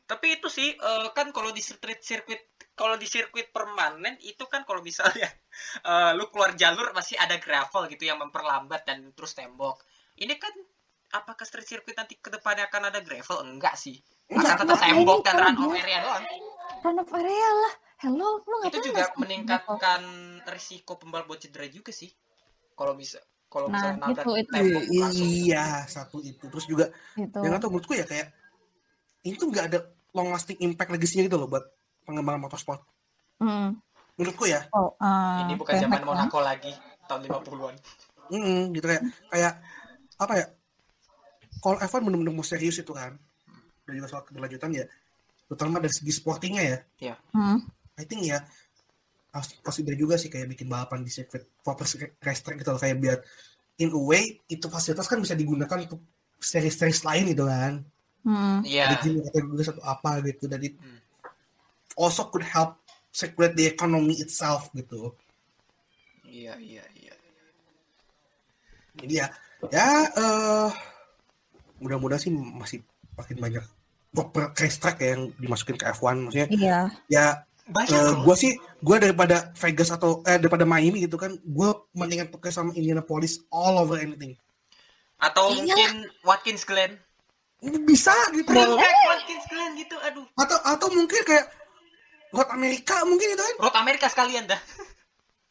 [0.08, 2.42] tapi itu sih eh, kan kalau di street circuit
[2.74, 5.28] kalau di sirkuit permanen itu kan kalau misalnya
[5.92, 9.84] eh, lu keluar jalur masih ada gravel gitu yang memperlambat dan terus tembok.
[10.16, 10.56] Ini kan
[11.12, 13.44] apakah street circuit nanti ke depannya akan ada gravel?
[13.44, 14.00] Enggak sih
[14.30, 15.82] akan tetap tembok itu dan run off dia?
[15.82, 16.24] area doang.
[16.80, 17.74] Run of area lah.
[18.00, 20.02] Hello lu itu ngapain juga masuk meningkatkan
[20.48, 22.08] risiko pembalap buat cedera juga sih.
[22.74, 23.20] Kalau bisa
[23.50, 24.52] kalau Nah, misalnya nabrak itu- itu.
[24.54, 25.26] tembok langsung.
[25.26, 26.46] iya satu itu.
[26.48, 27.38] Terus juga gitu.
[27.42, 28.30] yang atau menurutku ya kayak
[29.22, 29.80] ini tuh nggak ada
[30.14, 31.66] long lasting impact legasinya gitu loh buat
[32.06, 32.82] pengembangan motorsport.
[33.40, 33.80] Hmm.
[34.14, 34.68] menurutku ya.
[34.76, 36.76] Oh ah, ini bukan zaman Monaco lagi
[37.08, 37.76] tahun 50-an
[38.30, 39.54] mm gitu kayak kayak
[40.20, 40.46] apa ya
[41.58, 43.16] kalau F1 bener-bener mau serius itu kan
[43.90, 44.86] dan juga soal keberlanjutan ya.
[45.50, 46.64] Terutama dari segi sportingnya
[47.02, 47.18] ya.
[47.34, 47.66] Hmm.
[47.98, 48.46] I think ya
[49.30, 51.86] harus consider juga sih kayak bikin balapan di sirkuit proper
[52.22, 52.82] racetrack gitu loh.
[52.82, 53.18] Kayak biar
[53.82, 56.02] in a way itu fasilitas kan bisa digunakan untuk
[56.40, 57.74] seri-seri lain gitu kan.
[58.24, 58.62] Hmm.
[58.62, 58.94] iya.
[58.94, 60.46] Ada gym kategori satu apa gitu.
[60.46, 61.02] Dan it Hmm.
[61.98, 62.78] also could help
[63.10, 65.12] circulate the economy itself gitu.
[66.30, 67.14] Iya iya iya.
[69.00, 69.28] Jadi ya
[69.74, 70.70] ya eh
[71.80, 72.80] mudah-mudahan sih masih
[73.16, 73.66] makin banyak
[74.10, 76.48] proper racetrack ya yang dimasukin ke F1 maksudnya.
[76.50, 76.78] Iya.
[77.08, 77.26] Ya
[77.70, 78.26] banyak eh, loh.
[78.26, 78.52] gue sih
[78.82, 83.78] gue daripada Vegas atau eh daripada Miami gitu kan gue mendingan pakai sama Indianapolis all
[83.78, 84.34] over anything.
[85.22, 85.76] Atau Iya.
[85.78, 86.98] mungkin Watkins Glen.
[87.60, 88.50] Ini bisa gitu.
[88.50, 90.26] Kayak Watkins Glen gitu aduh.
[90.34, 91.46] Atau atau mungkin kayak
[92.30, 93.56] Road Amerika mungkin itu kan?
[93.62, 94.62] Road Amerika sekalian dah.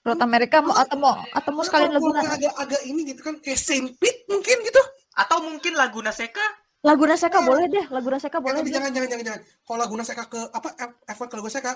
[0.07, 2.23] Road Amerika mau atau mau atau mau sekalian Laguna?
[2.33, 4.83] agak agak ini gitu kan kayak Saint Pete mungkin gitu.
[5.15, 6.43] Atau mungkin Laguna Seca
[6.79, 8.75] Lagu Naseka boleh deh, lagu Naseka Eh, boleh tapi deh.
[8.75, 9.41] jangan jangan jangan jangan.
[9.61, 11.73] Kalau Laguna Seca ke apa F- F1 ke Laguna Seca,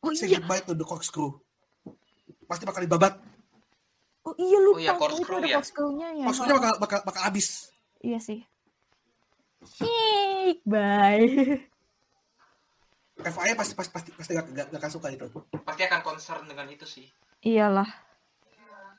[0.00, 1.30] Oh say iya, goodbye to the corkscrew.
[2.44, 3.14] Pasti bakal dibabat.
[4.22, 4.74] oh iya lupa.
[4.74, 5.56] Oh iya, corkscrew itu ada ya.
[5.56, 6.24] corkscrew-nya ya.
[6.24, 7.70] Maksudnya bakal bakal bakal habis.
[7.98, 8.40] Iya sih.
[9.62, 11.22] Shake, bye.
[13.14, 15.28] FIA pasti pasti pasti pasti gak, gak, gak suka itu.
[15.62, 17.06] Pasti akan concern dengan itu sih.
[17.40, 17.86] Iyalah.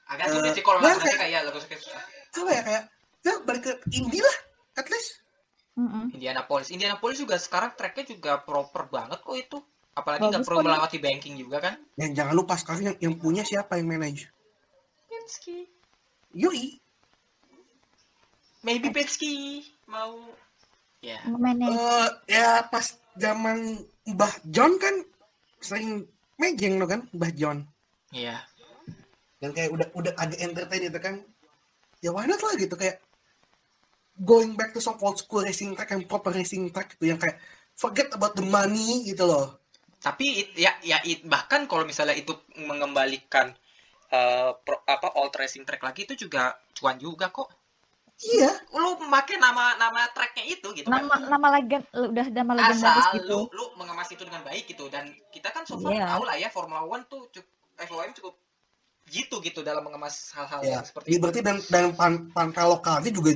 [0.06, 2.04] Agak Eh, sulit sih kalau nah, lagu kayak- kayak lagu kayak susah.
[2.34, 2.84] Apa ya kayak
[3.22, 4.38] ya balik ke indie lah,
[4.78, 5.22] at least.
[5.74, 6.14] Mm-mm.
[6.14, 6.70] Indianapolis.
[6.70, 9.58] Indianapolis juga sekarang tracknya juga proper banget kok itu.
[9.94, 11.78] Apalagi nggak perlu melewati banking juga kan.
[11.98, 14.30] Yang jangan lupa sekarang yang, yang punya siapa yang manage?
[15.06, 15.70] Penske.
[16.34, 16.82] Yoi.
[18.66, 20.18] Maybe Penske mau
[21.04, 21.22] ya.
[21.30, 21.70] Mana?
[21.70, 24.96] Eh ya pas zaman Mbah John kan
[25.62, 26.10] sering
[26.42, 27.62] mejeng lo kan Mbah John.
[28.10, 28.42] Iya.
[29.38, 31.16] Dan kayak udah udah agak entertain gitu kan.
[32.02, 32.98] Ya why not lah gitu kayak
[34.16, 37.42] going back to some old school racing track yang proper racing track gitu yang kayak
[37.74, 39.58] forget about the money gitu loh.
[39.98, 43.56] Tapi it- ya ya it- bahkan kalau misalnya itu mengembalikan
[44.08, 47.50] eh, pro- apa old racing track lagi itu juga cuan juga kok.
[48.22, 51.02] Iya, Lu memakai nama nama tracknya itu gitu kan.
[51.02, 53.50] Nama nama legend udah nama legendaris Asal gitu.
[53.50, 56.06] lu lu mengemas itu dengan baik gitu dan kita kan so far Iya.
[56.14, 57.50] tahu lah ya Formula One tuh cukup
[57.90, 58.38] FOM cukup
[59.10, 60.78] gitu gitu dalam mengemas hal-hal ya.
[60.78, 61.24] yang seperti Jadi itu.
[61.26, 63.32] berarti dan dan pan, pantai lokalnya juga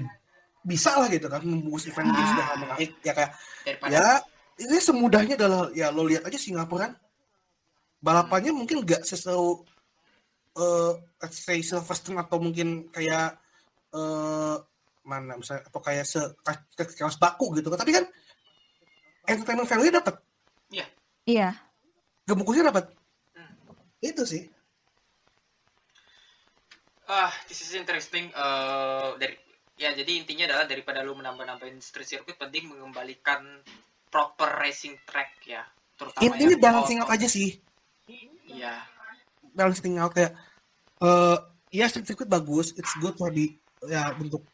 [0.67, 2.27] bisa lah gitu kan membungkus event Ah.
[2.27, 2.91] sudah menarik.
[2.99, 3.31] Ya kayak
[3.63, 4.07] Daripada ya
[4.59, 6.93] ini semudahnya adalah ya lo lihat aja Singapura kan.
[8.03, 9.63] Balapannya mungkin nggak seseru
[10.57, 10.91] eh
[11.23, 13.39] let's say Silverstone atau mungkin kayak
[13.95, 14.55] eh
[15.07, 16.19] mana misalnya atau kayak se
[16.75, 17.71] kelas baku gitu.
[17.71, 18.05] Kan tapi kan
[19.23, 20.15] entertainment value dapat
[21.27, 21.51] Iya.
[22.23, 22.87] gemuknya dapat
[23.35, 23.51] Hmm.
[23.99, 24.43] itu sih.
[27.07, 29.35] Ah this is interesting Eh, dari
[29.77, 33.61] ya jadi intinya adalah daripada lu menambah-nambahin street circuit penting mengembalikan
[34.09, 35.63] proper racing track ya.
[35.97, 37.57] Terutama ini yang balancing out aja sih.
[38.47, 38.73] Iya.
[39.57, 40.37] balancing out kayak
[41.01, 41.37] eh
[41.73, 43.57] ya street circuit bagus it's good for di
[43.89, 44.45] ya untuk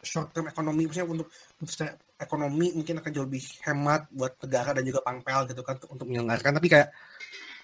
[0.00, 1.28] short term ekonomi maksudnya untuk
[1.60, 1.72] untuk
[2.20, 6.60] ekonomi mungkin akan jauh lebih hemat buat negara dan juga pangpel gitu kan untuk, menyelenggarakan.
[6.60, 6.88] Tapi kayak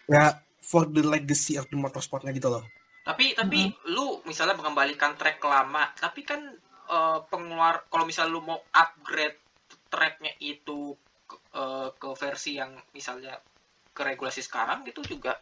[0.09, 2.65] ya for the legacy of the motorsportnya gitu loh.
[3.05, 6.41] Tapi tapi lu misalnya mengembalikan track lama, tapi kan
[6.87, 9.39] eh, pengeluar kalau misalnya lu mau upgrade
[9.87, 10.95] tracknya itu
[11.27, 13.39] ke, eh, ke versi yang misalnya
[13.91, 15.39] ke regulasi sekarang gitu juga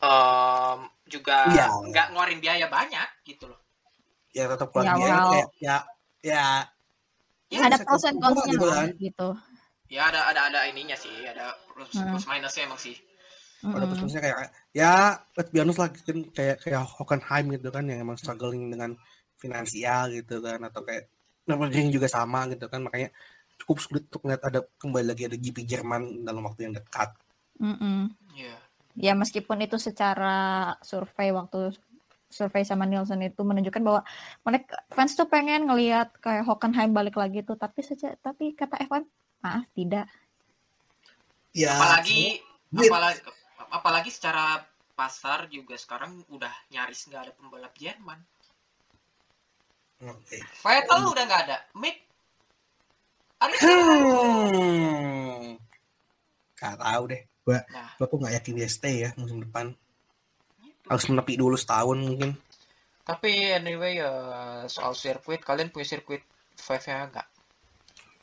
[0.00, 1.66] em, juga Iya.
[1.92, 3.60] nggak ngeluarin biaya banyak gitu loh.
[4.32, 5.28] ya tetap Ya, keluar biaya well.
[5.28, 5.76] kayak ya
[6.22, 6.44] ya
[7.50, 8.86] Ya, ada pros and cons-nya gitu kan.
[8.96, 9.28] gitu.
[9.90, 12.14] Ya ada ada ada ininya sih, ada plus, Hmm.
[12.14, 12.94] plus minusnya emang sih.
[13.60, 13.92] ada Mm-mm.
[13.92, 14.36] terusnya kayak
[14.72, 18.96] ya let's be honest lah kan kayak kayak Hockenheim gitu kan yang emang struggling dengan
[19.40, 21.08] finansial gitu kan atau kayak
[21.48, 23.08] Nürburgring juga sama gitu kan makanya
[23.56, 27.16] cukup sulit untuk melihat ada kembali lagi ada GP Jerman dalam waktu yang dekat
[27.60, 28.12] Mm-mm.
[28.36, 28.56] Iya.
[28.96, 31.72] Ya meskipun itu secara survei waktu
[32.30, 34.00] survei sama Nielsen itu menunjukkan bahwa
[34.46, 39.04] mereka fans tuh pengen ngelihat kayak Hockenheim balik lagi tuh tapi saja tapi kata F1
[39.42, 40.06] maaf tidak
[41.50, 42.38] ya Apalagi
[42.70, 43.20] apalagi
[43.70, 44.62] apalagi secara
[44.94, 48.20] pasar juga sekarang udah nyaris nggak ada pembalap Jerman.
[50.00, 50.38] Oke.
[50.64, 51.56] Vettel udah nggak ada.
[51.76, 51.96] Mick
[53.40, 55.56] ada Hmm.
[56.56, 57.22] Gak tahu deh.
[57.40, 57.88] Gua, Nah.
[57.96, 59.72] gua tuh nggak yakin dia stay ya musim depan.
[60.88, 62.36] Harus menepi dulu setahun mungkin.
[63.04, 64.12] Tapi anyway ya
[64.68, 66.20] soal sirkuit kalian punya sirkuit
[66.56, 67.28] five nya nggak?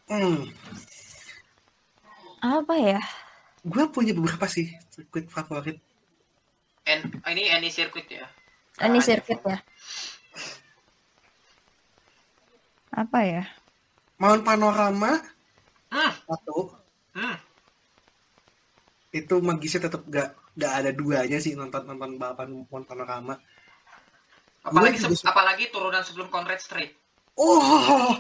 [0.08, 0.48] Hmm.
[2.38, 3.02] apa ya
[3.66, 5.76] Gue punya beberapa sih sirkuit favorit.
[6.88, 8.24] En, ini any sirkuit ya?
[8.80, 9.58] ini Ah, sirkuit ya
[12.90, 13.44] apa ya
[14.18, 15.18] Mount Panorama
[15.88, 16.76] Hmm, satu
[17.16, 17.38] hmm.
[19.16, 23.40] itu magisnya tetap gak gak ada duanya sih nonton nonton balapan Mount Panorama.
[24.62, 26.92] Apalagi se- apalagi turunan sebelum Conrad Street.
[27.40, 28.20] Oh,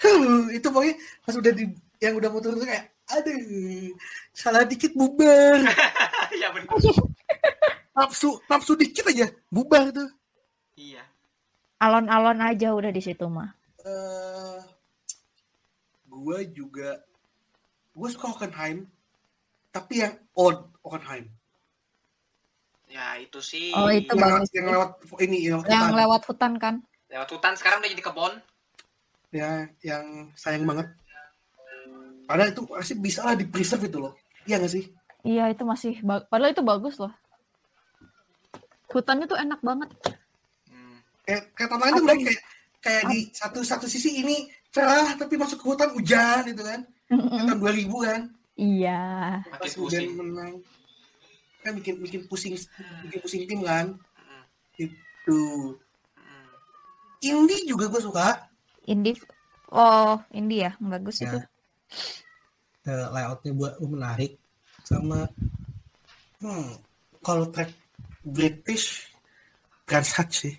[0.56, 1.68] itu pokoknya pas udah di
[2.00, 3.92] yang udah mau turun tuh kayak, aduh,
[4.32, 5.60] salah dikit bubar,
[6.40, 6.72] Iya benar.
[8.00, 10.08] nafsu nafsu dikit aja bubar tuh.
[10.74, 11.04] Iya.
[11.78, 13.52] alon-alon aja udah di situ mah
[13.84, 14.58] eh
[16.06, 17.04] gue juga
[17.92, 18.88] gue suka Hockenheim
[19.68, 21.28] tapi yang odd Hockenheim
[22.84, 23.74] Ya itu sih.
[23.74, 25.98] Oh, itu yang, bagus yang lewat ini yang, yang hutan.
[25.98, 26.74] lewat hutan kan
[27.10, 28.32] Lewat hutan sekarang udah jadi kebon.
[29.28, 29.50] ya
[29.82, 30.86] yang sayang banget
[32.24, 34.14] padahal itu masih bisa lah di preserve itu loh
[34.44, 37.10] iya gak sih iya itu masih ba- padahal itu bagus loh
[38.88, 39.90] hutannya tuh enak banget
[40.64, 41.02] Hmm.
[41.26, 42.24] kayak kayak mereka nih?
[42.30, 42.42] kayak
[42.84, 47.48] kayak di satu satu sisi ini cerah tapi masuk ke hutan hujan gitu kan Mm-mm.
[47.48, 48.20] tahun 2000 kan
[48.54, 49.02] Iya.
[49.50, 49.80] Pas pusing.
[49.82, 50.52] hujan menang
[51.58, 52.52] kan bikin bikin pusing
[53.02, 53.96] bikin pusing tim kan
[54.76, 55.40] itu
[57.20, 58.46] indie juga gue suka
[58.84, 59.16] Indie.
[59.72, 61.26] Oh, indie ya, bagus Ya.
[61.26, 61.38] itu.
[62.84, 64.36] Eh, layoutnya buat menarik
[64.84, 65.24] sama
[66.38, 66.76] hmm,
[67.18, 67.72] kalau track
[68.20, 69.08] British
[69.82, 70.54] Brands Hatch sih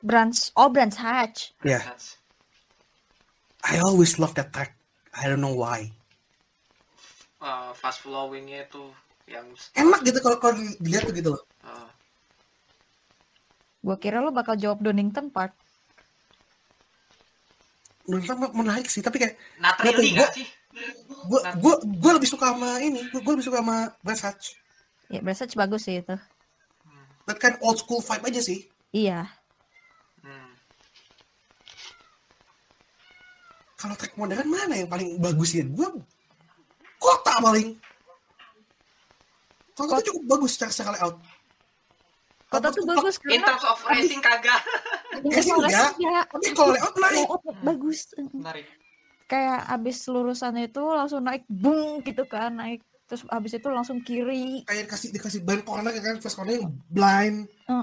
[0.00, 1.52] Brands, oh Brands Hatch.
[1.60, 2.16] That's-
[3.60, 4.72] I always love that track.
[5.12, 5.92] I don't know why.
[7.40, 8.88] Uh, fast flowingnya itu
[9.28, 9.44] yang
[9.76, 11.42] enak gitu kalau kalau dilihat tuh gitu loh.
[11.64, 11.88] Uh,
[13.80, 15.56] Gua kira lo bakal jawab Donington Park.
[18.10, 20.42] menurut gue menarik sih tapi kayak not really gak sih?
[21.30, 24.44] gue gue gue lebih suka sama ini gue lebih suka sama Brands Hatch.
[25.06, 26.16] Ya, Brands Hatch bagus sih itu.
[27.30, 28.66] that kan old school vibe aja sih.
[28.90, 29.30] Iya.
[33.80, 35.88] Kalau track modern mana yang paling bagus ya gue
[37.00, 37.80] kota paling
[39.72, 41.16] kota tuh cukup bagus secara secara layout
[42.50, 44.58] Kota tuh bagus in karena terms of racing kagak
[45.22, 46.20] Racing enggak, ya.
[46.26, 47.98] tapi kalau layout naik Layout bagus.
[48.34, 48.66] menarik
[49.30, 54.66] Kayak abis lurusan itu langsung naik bung gitu kan, naik terus abis itu langsung kiri.
[54.66, 57.82] kayak dikasih dikasih ban corner kan first corner yang blind Heeh.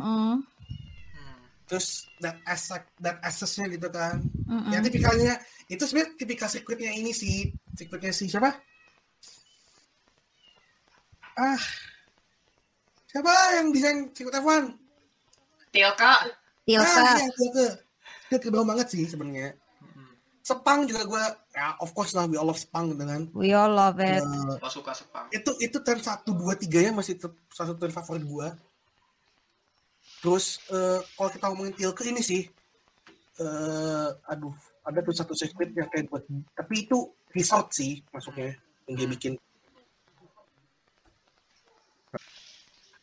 [1.16, 1.40] Hmm.
[1.68, 4.72] terus that access that accessnya gitu kan heeh.
[4.72, 5.36] ya tipikalnya
[5.68, 7.52] itu sebenarnya tipikal sirkuitnya ini sih.
[7.76, 8.56] Sirkuitnya si siapa?
[11.36, 11.64] Ah.
[13.12, 14.74] Siapa yang desain sirkuit F1
[15.72, 16.14] Tilka
[16.64, 16.88] Tilka.
[16.88, 17.16] ah
[18.32, 19.56] iya bawah banget sih sebenarnya.
[20.44, 23.22] Sepang juga gue ya of course lah we all love Sepang gitu kan.
[23.36, 24.24] We all love it.
[24.24, 25.28] Eh, Gua suka Sepang.
[25.36, 27.20] Itu itu turn satu dua tiga ya masih
[27.52, 28.48] salah satu turn favorit gue
[30.18, 32.44] terus eh, kalau kita ngomongin Tilke ini sih
[33.38, 34.56] eh aduh
[34.88, 36.24] ada tuh satu sirkuit yang kayak buat
[36.56, 38.56] tapi itu resort sih masuknya
[38.88, 39.34] yang dia bikin.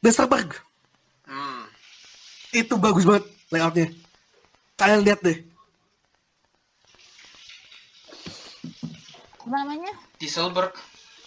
[0.01, 0.53] Westerberg.
[1.25, 1.65] Hmm.
[2.53, 3.89] itu bagus banget layoutnya.
[4.77, 5.39] Kalian lihat deh.
[9.41, 9.93] Apa namanya?
[10.21, 10.73] Dieselberg.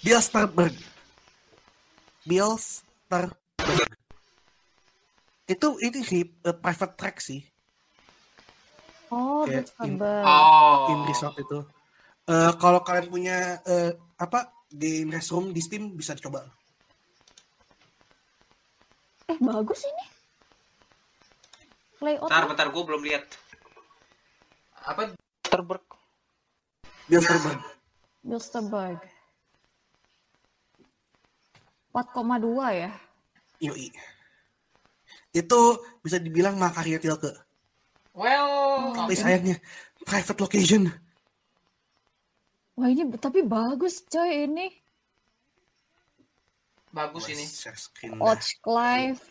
[0.05, 0.77] Bilsterberg
[2.23, 3.33] Bilsterberg
[5.47, 7.41] itu ini sih eh, private track sih
[9.07, 11.59] Oh, Kayak in- oh in resort itu.
[12.27, 16.43] Eh kalau kalian punya eh, apa di restroom di Steam bisa dicoba.
[19.31, 20.05] Eh, bagus ini.
[22.03, 23.23] Layout bentar bentar gue belum lihat
[24.87, 25.11] apa
[25.47, 25.85] Dieselberg
[27.07, 27.59] Bilsterberg.
[28.21, 28.99] Bilsterberg.
[31.95, 32.91] 4,2 ya.
[33.63, 33.89] Yoi.
[35.33, 37.46] Itu bisa dibilang makarya Tilke.
[38.18, 39.61] Well Tapi sayangnya
[40.01, 40.89] private location.
[42.74, 44.70] Wah, ini tapi bagus coy ini.
[46.88, 48.34] bagus ini screen dah.
[48.57, 49.22] Clive,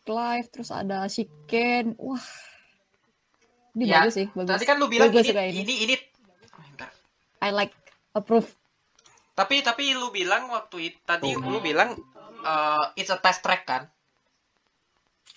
[0.00, 1.92] Clive, terus ada Shiken.
[2.00, 2.24] Wah.
[3.72, 4.48] Ini Ya, bagus sih, bagus.
[4.52, 5.74] tadi kan lu bilang Gua ini, ini ini.
[5.88, 5.94] ini
[6.72, 6.88] Bentar.
[7.40, 7.72] I like
[8.12, 8.48] approve.
[9.32, 11.40] tapi tapi lu bilang waktu itu tadi Oh.
[11.48, 11.96] lu bilang
[12.44, 13.88] uh, it's a test track kan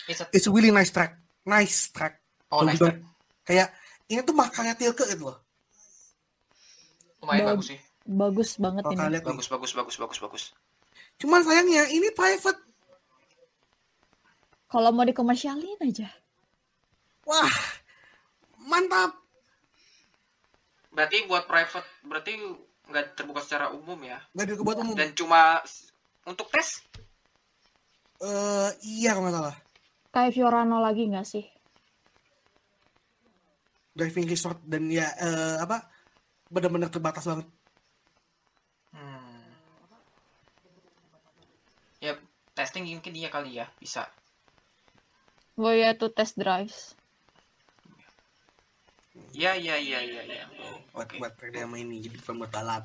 [0.05, 1.15] it's a It's a really nice track.
[1.47, 2.19] Nice track.
[2.49, 3.01] Oh banget.
[3.41, 3.69] Kayak
[4.05, 5.37] ini tuh makarya Tilke gitu loh.
[7.19, 9.17] lumayan Bag- bagus sih Bagus banget Kalau ini.
[9.19, 10.43] bagus bagus bagus bagus bagus
[11.15, 12.59] Cuman sayangnya ini private.
[14.65, 16.09] Kalau mau dikomersialin aja.
[17.23, 17.55] Wah.
[18.59, 19.13] Mantap.
[20.89, 22.33] berarti buat private berarti
[22.85, 24.95] nggak terbuka secara umum ya Gak dibuat umum.
[24.95, 25.59] dan cuma
[26.23, 26.81] untuk tes
[28.17, 29.55] Eh iya kalau nggak salah.
[30.09, 31.43] Kayak Fiorano lagi nggak sih?
[33.95, 35.77] Driving resort dan ya eh, apa
[36.53, 37.47] benar-benar terbatas banget.
[38.93, 39.45] hmm.
[42.05, 42.13] ya
[42.57, 44.01] testing mungkin iya kali ya bisa
[45.63, 46.79] Oh ya tuh test drives.
[49.41, 50.43] ya ya ya ya ya
[50.95, 51.17] buat Oke.
[51.19, 52.83] buat dia sama ini jadi bukan buat balap.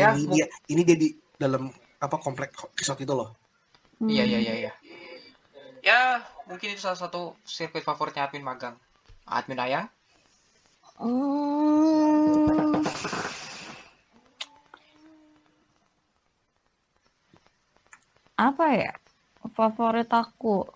[0.00, 1.08] Ya, ini dia ini dia di
[1.42, 1.62] dalam
[2.04, 3.30] apa komplek resort itu loh.
[4.12, 4.30] Iya Hmm.
[4.30, 4.72] iya iya iya.
[5.88, 6.00] Ya
[6.48, 7.22] mungkin itu salah satu
[7.54, 8.76] sirkuit favoritnya admin magang.
[9.38, 9.86] Admin ayang.
[11.00, 12.84] Hmm.
[18.36, 18.92] Apa ya?
[19.56, 20.68] Favorit aku.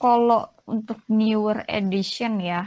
[0.00, 2.64] Kalau untuk newer edition ya.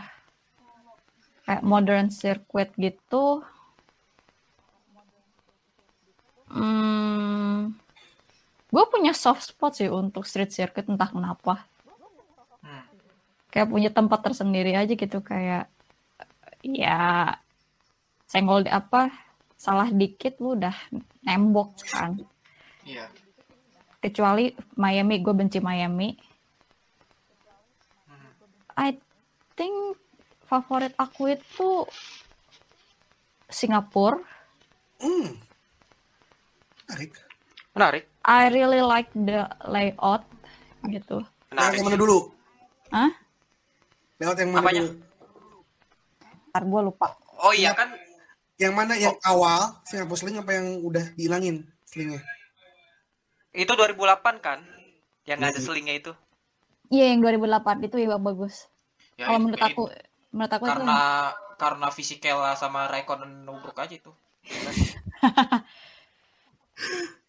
[1.41, 3.41] Kayak modern circuit gitu.
[6.51, 7.71] Hmm,
[8.69, 11.65] gue punya soft spot sih untuk street circuit entah kenapa.
[12.61, 12.85] Hmm.
[13.49, 15.71] Kayak punya tempat tersendiri aja gitu kayak
[16.61, 17.33] ya
[18.25, 19.11] senggol di- apa
[19.53, 20.73] salah dikit lu udah
[21.21, 22.17] nembok kan.
[22.81, 23.05] Iya.
[24.01, 26.09] Kecuali Miami, gue benci Miami.
[28.09, 28.33] Hmm.
[28.73, 28.97] I
[29.53, 29.97] think
[30.49, 31.85] favorit aku itu
[33.45, 34.17] Singapura.
[34.97, 35.37] Hmm.
[36.89, 37.11] Menarik.
[37.77, 38.03] Menarik.
[38.25, 40.25] I really like the layout
[40.89, 41.21] gitu.
[41.53, 41.77] Menarik.
[41.77, 42.17] yang mana dulu?
[42.89, 43.11] Hah?
[44.17, 44.81] Lewat yang mana Apanya?
[44.81, 45.10] dulu?
[46.51, 47.15] Ntar gue lupa.
[47.39, 47.95] Oh iya kan
[48.59, 52.21] Yang mana yang awal Singapore Sling apa yang udah dihilangin slingnya?
[53.51, 54.63] itu 2008 kan?
[55.25, 55.65] Yang nggak ada Iya.
[55.65, 56.11] selingnya itu.
[56.87, 58.67] Iya yang 2008 itu ya bagus.
[59.17, 59.83] Ya, Kalau menurut aku,
[60.31, 60.99] menurut aku itu karena
[61.57, 64.11] karena Fisichella sama Raikkonen nubruk aja itu.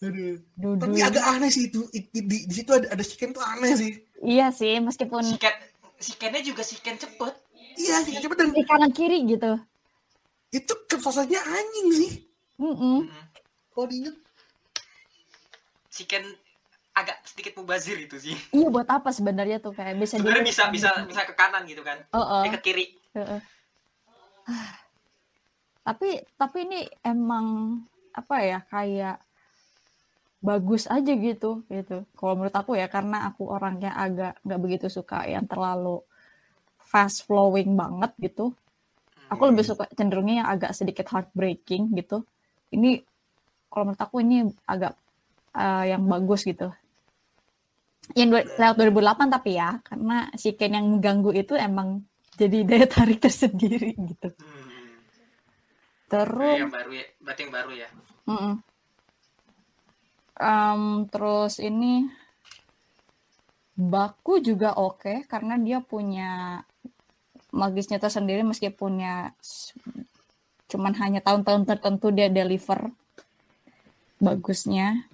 [0.03, 0.37] Aduh.
[0.79, 1.87] Tapi agak aneh sih itu.
[1.91, 3.93] Di, di, di situ ada ada chicken tuh aneh sih.
[4.23, 5.55] Iya sih, meskipun Siken
[5.99, 7.35] Sikennya juga Siken cepet.
[7.79, 9.59] Iya, sih cepet dan di kanan kiri gitu.
[10.53, 12.13] itu kepuasannya anjing sih.
[12.61, 13.09] Mm-mm.
[13.09, 13.25] Mm-mm.
[13.73, 14.17] Kalau diinget.
[15.89, 16.25] Siken
[16.93, 18.37] agak sedikit mubazir itu sih.
[18.53, 22.05] Iya buat apa sebenarnya tuh kayak bisa Sebenarnya bisa bisa bisa ke kanan gitu kan.
[22.13, 22.43] Oh, oh.
[22.45, 22.87] Eh, ke kiri.
[23.17, 23.41] Heeh.
[25.83, 27.79] tapi tapi ini emang
[28.15, 29.19] apa ya kayak
[30.43, 32.05] bagus aja gitu gitu.
[32.19, 36.03] Kalau menurut aku ya karena aku orangnya agak nggak begitu suka yang terlalu
[36.93, 38.53] fast flowing banget gitu.
[39.33, 42.29] Aku lebih suka cenderungnya yang agak sedikit heartbreaking gitu.
[42.69, 43.01] Ini
[43.73, 44.93] kalau menurut aku ini agak
[45.57, 46.69] eh, yang bagus gitu.
[48.13, 52.05] Yang lewat 2008 tapi ya karena si Ken yang mengganggu itu emang
[52.37, 54.29] jadi daya tarik tersendiri gitu.
[54.37, 54.73] Hmm.
[56.13, 57.89] Terus yang baru ya, berarti yang baru ya.
[58.29, 58.55] Mm-mm.
[60.37, 62.05] Em, terus ini
[63.73, 66.61] Baku juga oke karena dia punya
[67.53, 69.31] magisnya tersendiri meskipun ya
[70.73, 72.89] cuman hanya tahun-tahun tertentu dia deliver
[74.17, 75.05] bagusnya.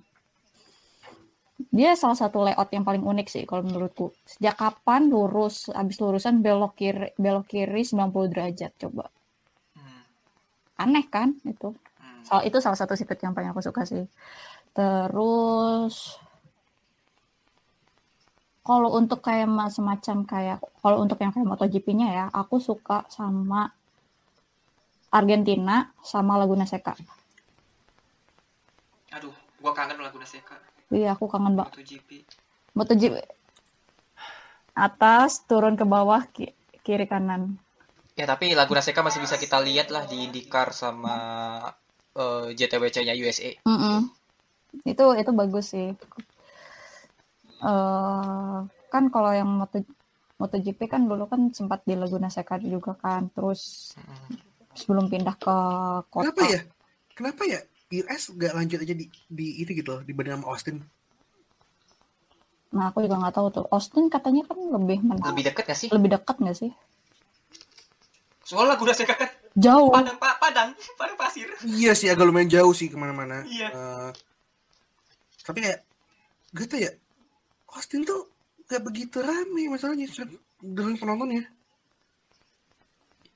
[1.74, 4.14] Dia salah satu layout yang paling unik sih kalau menurutku.
[4.22, 9.10] Sejak kapan lurus habis lurusan belok kiri belok kiri 90 derajat coba.
[9.74, 10.06] Hmm.
[10.78, 11.74] Aneh kan itu?
[11.98, 12.22] Hmm.
[12.22, 14.06] Soal itu salah satu secret yang paling aku suka sih.
[14.70, 16.22] Terus
[18.68, 23.60] kalau untuk kayak ma- semacam kayak kalau untuk yang kayak MotoGP-nya ya, aku suka sama
[25.18, 25.76] Argentina
[26.12, 26.92] sama Laguna Seca.
[29.16, 30.56] Aduh, gua kangen Laguna Seca.
[30.92, 31.72] Iya, aku kangen banget.
[31.80, 32.10] MotoGP.
[32.76, 33.14] MotoGP
[34.78, 36.54] atas turun ke bawah ki-
[36.86, 37.58] kiri kanan.
[38.18, 41.16] Ya tapi Laguna Seca masih bisa kita lihat lah di IndyCar sama
[42.14, 43.50] eh, JTWC-nya USA.
[43.66, 43.98] Mm-mm.
[44.84, 45.88] Itu itu bagus sih.
[47.58, 49.82] Eh kan kalau yang Moto
[50.38, 53.92] MotoGP kan dulu kan sempat di Laguna Seca juga kan, terus
[54.70, 55.56] sebelum pindah ke
[56.06, 56.30] kota.
[56.30, 56.60] Kenapa ya?
[57.10, 57.60] Kenapa ya?
[57.88, 60.78] US nggak lanjut aja di, di itu gitu loh dibanding sama Austin.
[62.70, 63.64] Nah aku juga nggak tahu tuh.
[63.72, 65.88] Austin katanya kan lebih men- Lebih dekat gak sih?
[65.90, 66.70] lebih dekat nggak sih?
[68.44, 69.28] Soalnya Laguna Seca kan
[69.58, 69.90] Jauh.
[69.90, 71.48] padang pa- padang, padang pasir.
[71.66, 73.42] Iya sih agak lumayan jauh sih ke mana-mana.
[73.42, 73.68] Iya.
[73.74, 74.10] Eh,
[75.42, 75.82] tapi kayak
[76.54, 76.92] gitu ya.
[77.76, 78.28] Austin tuh
[78.68, 80.08] gak begitu rame masalahnya
[80.60, 81.44] dengan penontonnya.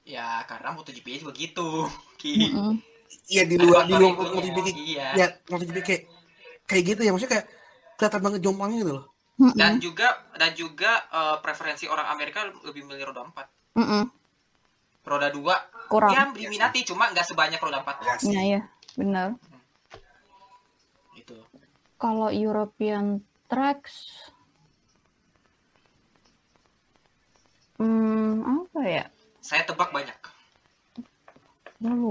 [0.02, 1.88] Ya karena MotoGP gitu.
[2.22, 2.82] Mm-mm.
[3.30, 5.06] Iya di luar di luar Faktor MotoGP kayak, Iya.
[5.14, 6.02] ya MotoGP kayak
[6.66, 7.46] kayak gitu ya maksudnya kayak
[8.00, 9.04] kelihatan banget jomplangnya gitu loh.
[9.56, 13.78] Dan juga dan juga eh, preferensi orang Amerika lebih milih roda 4.
[13.78, 14.02] Mm-mm.
[15.02, 16.12] Roda 2 Kurang.
[16.14, 18.06] ya diminati cuma nggak sebanyak roda 4.
[18.06, 18.34] Ya sih.
[18.34, 18.60] Nah ya,
[18.94, 19.28] benar.
[21.14, 21.34] Gitu.
[21.98, 23.22] Kalau European
[23.52, 24.16] tracks,
[27.76, 29.04] hmm, apa ya?
[29.44, 30.16] Saya tebak banyak.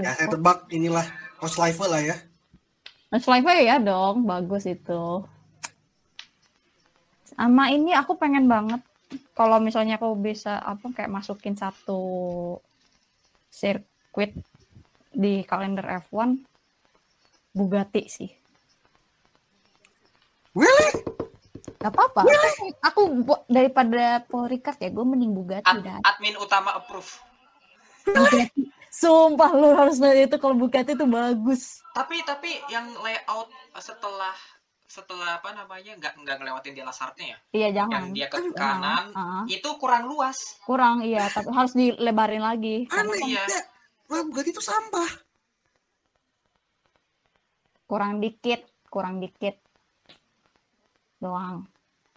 [0.06, 1.02] Ya saya tebak inilah
[1.42, 2.16] Coach Live lah ya.
[3.10, 5.26] Mas Live ya dong, bagus itu.
[7.34, 8.78] Sama ini aku pengen banget
[9.34, 12.00] kalau misalnya aku bisa apa kayak masukin satu
[13.50, 14.36] sirkuit
[15.12, 16.38] di kalender F1
[17.52, 18.30] Bugatti sih.
[20.56, 21.01] Really?
[21.82, 22.22] Gak apa-apa.
[22.84, 25.98] Aku bu- daripada Paul Ricard ya, gue mending Bugatti Ad- dah.
[26.00, 27.10] admin utama approve.
[28.06, 28.70] Bugatti.
[28.88, 31.82] Sumpah lu harus lihat itu kalau Bugatti itu bagus.
[31.90, 34.30] Tapi tapi yang layout setelah
[34.86, 38.02] setelah apa namanya nggak nggak ngelewatin dia lasarnya ya, Iya yang jangan.
[38.12, 40.60] dia ke kanan Ah, itu kurang luas.
[40.62, 42.84] kurang iya, tapi harus dilebarin lagi.
[42.86, 43.42] Aneh Iya.
[43.42, 43.60] ya.
[44.06, 45.08] Wah, Bugatti itu sampah.
[47.84, 49.56] kurang dikit, kurang dikit
[51.18, 51.64] doang.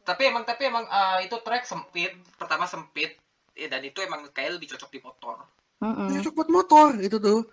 [0.05, 3.17] Tapi emang tapi emang eh, itu track sempit, pertama sempit,
[3.57, 5.35] ya, dan itu emang kayak lebih cocok di motor.
[5.81, 6.07] Mm-mm.
[6.07, 7.43] cocok buat motor itu tuh.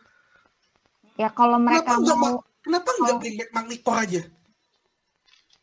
[1.18, 3.18] Ya kalau mereka Kenapa nggak mau Kenapa nggak Oh.
[3.18, 4.22] bring back Magnicore aja?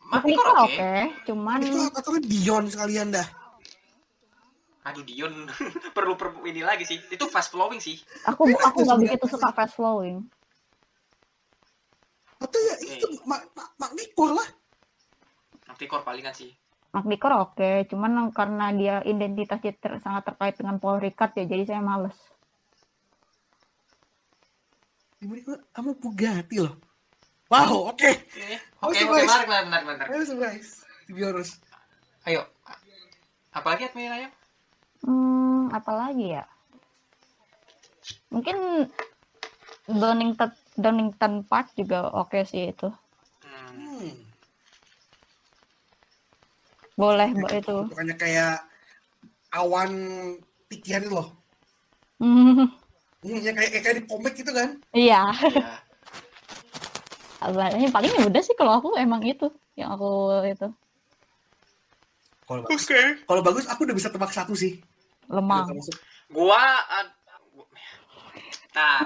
[0.03, 0.67] Magnicore oke.
[0.67, 0.93] oke,
[1.31, 3.27] cuman Itu atau kan Dion sekalian dah.
[4.83, 5.47] Aduh Dion
[5.95, 6.99] perlu per ini lagi sih.
[7.07, 7.95] Itu fast flowing sih.
[8.27, 10.27] aku aku nggak begitu suka fast flowing.
[12.43, 14.49] Atau ya itu Ma- Ma- Magnicore lah.
[15.71, 16.51] Magnicore palingan sih.
[16.89, 21.81] Magnicore oke, cuman karena dia identitasnya ter- sangat terkait dengan Paul Ricard ya, jadi saya
[21.85, 22.17] males.
[25.21, 26.75] Magnicore sama Bugatti loh.
[27.49, 28.09] Wow, oke.
[28.09, 29.25] Oke, Oh, oke, surprise.
[29.25, 30.09] menarik, menarik, menarik, menarik.
[30.13, 30.69] Ayo surprise.
[31.05, 31.53] To be honest.
[32.25, 32.41] Ayo.
[33.49, 34.31] Apalagi admin ayam?
[35.01, 36.45] Hmm, apalagi ya?
[38.29, 38.85] Mungkin
[39.89, 42.89] Donington Donington Park juga oke sih itu.
[43.41, 43.73] Hmm.
[43.97, 44.13] Hmm.
[46.99, 47.77] Boleh mbak itu.
[47.87, 48.59] Bukannya kayak
[49.55, 49.91] awan
[50.67, 51.31] pikiran itu loh.
[52.19, 52.67] Hmm,
[53.23, 54.75] Hmm, yang kayak, kayak di komik gitu kan.
[54.91, 55.23] iya.
[57.39, 57.47] Ya.
[57.47, 59.47] Apalagi paling ya udah sih kalau aku emang itu
[59.79, 60.67] yang aku itu
[62.43, 63.03] Kalau bagus, Oke.
[63.23, 64.83] kalau bagus aku udah bisa tebak satu sih.
[65.31, 65.63] lemah.
[66.27, 67.07] Gua ad...
[68.75, 68.99] Nah,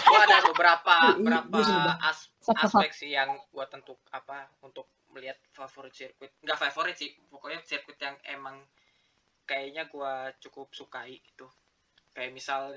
[0.00, 1.96] gua ada beberapa ini beberapa sudah.
[2.00, 6.34] as- aspek sih yang gua tentu apa untuk melihat favorit sirkuit.
[6.42, 8.58] Enggak favorit sih, pokoknya sirkuit yang emang
[9.46, 11.46] kayaknya gua cukup sukai gitu.
[12.12, 12.74] Kayak misal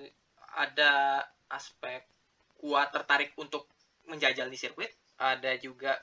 [0.54, 2.06] ada aspek
[2.62, 3.66] gua tertarik untuk
[4.08, 5.98] menjajal di sirkuit, ada juga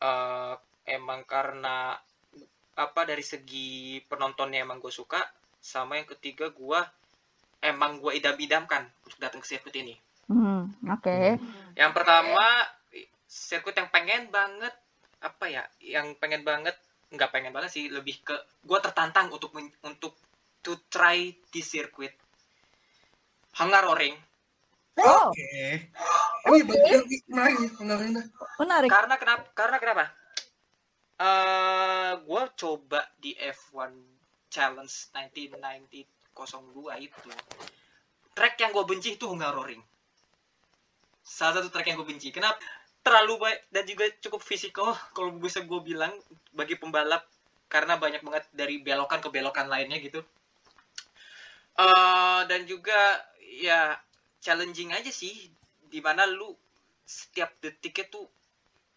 [0.00, 0.54] eh,
[0.92, 1.96] emang karena
[2.80, 5.20] apa dari segi penontonnya emang gue suka
[5.60, 6.80] sama yang ketiga gua
[7.60, 9.96] emang gue idam-idamkan untuk datang ke sirkuit ini
[10.30, 11.42] Hmm, oke.
[11.74, 12.46] yang pertama
[13.26, 14.70] sirkuit yang pengen banget
[15.20, 16.76] apa ya yang pengen banget
[17.12, 20.16] nggak pengen banget sih lebih ke gue tertantang untuk men- untuk
[20.64, 22.12] to try di sirkuit
[23.60, 24.16] Hungaroring
[25.00, 25.88] Oh, Oke.
[26.44, 27.70] Bagus, menarik nih,
[28.60, 30.04] menarik karena kenapa karena kenapa?
[31.16, 33.96] Eh gue coba di F1
[34.52, 34.92] Challenge
[35.56, 36.04] 1990
[36.36, 37.30] 02 itu.
[38.36, 39.80] Track yang gue benci itu Hungaroring
[41.30, 42.34] salah satu track yang gue benci.
[42.34, 42.58] Kenapa
[43.00, 46.12] terlalu baik dan juga cukup fisikal kalau bisa gue bilang
[46.52, 47.24] bagi pembalap
[47.70, 50.20] karena banyak banget dari belokan ke belokan lainnya gitu.
[51.80, 53.24] Eh dan juga
[53.56, 53.96] ya
[54.42, 55.48] challenging aja sih
[55.90, 56.52] di mana lu
[57.04, 58.26] setiap detiknya tuh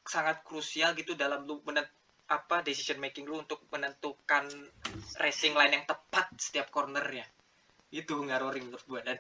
[0.04, 1.88] sangat krusial gitu dalam lu menent
[2.28, 4.47] apa decision making lu untuk menentukan
[5.20, 7.24] racing line yang tepat setiap cornernya.
[7.93, 9.18] Itu ngaroring menurut gua dan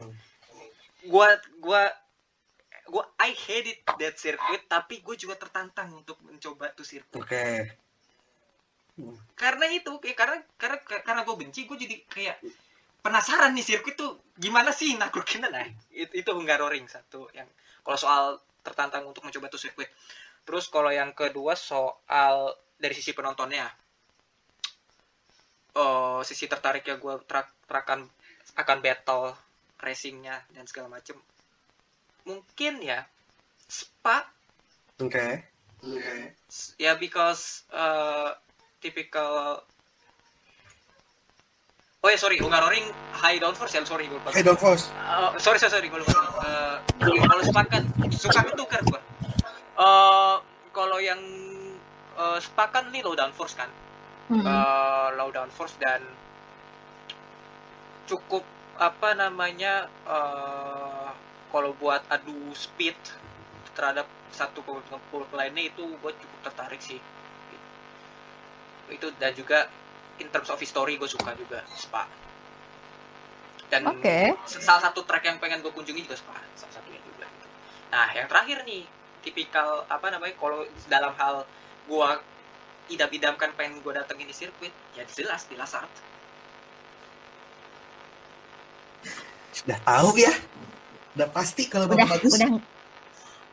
[1.07, 1.27] gua
[1.61, 1.81] gua
[2.89, 7.47] gua I hate it that circuit tapi gue juga tertantang untuk mencoba tuh sirkuit Oke.
[9.33, 12.37] karena itu kayak karena karena karena gue benci gue jadi kayak
[13.03, 14.95] penasaran nih sirkuit tuh gimana sih?
[14.95, 17.45] Naklukinnya nah itu, itu Hungaroring satu yang
[17.83, 18.23] kalau soal
[18.63, 19.91] tertantang untuk mencoba tuh sirkuit
[20.43, 23.67] terus kalau yang kedua soal dari sisi penontonnya.
[25.73, 28.05] Oh sisi tertarik ya gue trak trakan
[28.59, 29.33] akan battle
[29.81, 31.17] racingnya dan segala macem
[32.23, 33.03] mungkin ya
[33.65, 34.23] Spa
[34.99, 35.43] Oke.
[36.77, 38.31] ya because uh,
[38.79, 39.59] typical
[41.99, 44.87] oh ya sorry Hungaroring high downforce ya sorry gue lupa Hey, don't force.
[44.95, 49.01] Uh, sorry sorry sorry gue lupa uh, kalau sepakan suka ketukar gue
[49.75, 50.39] uh,
[50.71, 51.19] kalau yang
[52.15, 53.67] uh, sepakan nih low downforce kan
[54.23, 54.39] Hmm.
[54.39, 55.99] uh, low downforce dan
[58.07, 58.39] cukup
[58.79, 61.11] apa namanya uh,
[61.53, 62.97] kalau buat adu speed
[63.77, 66.97] terhadap satu pembalap lainnya itu gue cukup tertarik sih
[68.89, 69.69] itu dan juga
[70.17, 72.09] in terms of history gue suka juga Spa
[73.69, 74.33] dan Oke.
[74.49, 77.29] salah satu track yang pengen gue kunjungi juga Spa salah satunya juga
[77.93, 78.89] nah yang terakhir nih
[79.21, 81.45] tipikal apa namanya kalau dalam hal
[81.85, 82.09] gue
[82.89, 85.89] idam-idamkan pengen gue datengin di sirkuit ya jelas di Lazard
[89.53, 90.33] Sudah tahu ya?
[91.13, 92.33] Udah pasti kalau Udah, bagus.
[92.33, 92.49] udah,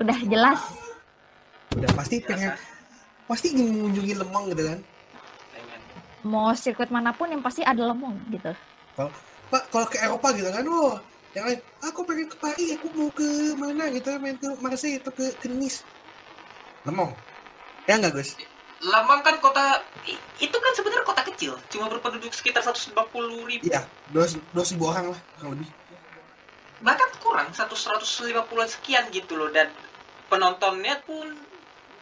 [0.01, 0.61] udah jelas.
[1.77, 2.57] Udah pasti pengen
[3.29, 4.79] pasti ingin mengunjungi Lemong gitu kan.
[6.21, 8.53] Mau sirkuit mana pun yang pasti ada lemong gitu.
[9.51, 11.01] Pak, kalau ke Eropa gitu kan, oh,
[11.33, 13.25] yang lain, aku pengen ke Paris, aku mau ke
[13.57, 15.81] mana gitu, main ke Marseille atau ke, ke Nice.
[16.85, 17.17] Lemong.
[17.89, 18.37] Ya enggak, Gus?
[18.85, 19.81] Lamang kan kota
[20.41, 22.97] itu kan sebenarnya kota kecil cuma berpenduduk sekitar 150
[23.45, 24.25] ribu Iya, dua,
[24.57, 25.69] dua ribu orang lah, kurang lebih.
[26.81, 29.53] Bahkan kurang 100 150 sekian gitu loh.
[29.53, 29.69] Dan
[30.33, 31.27] penontonnya pun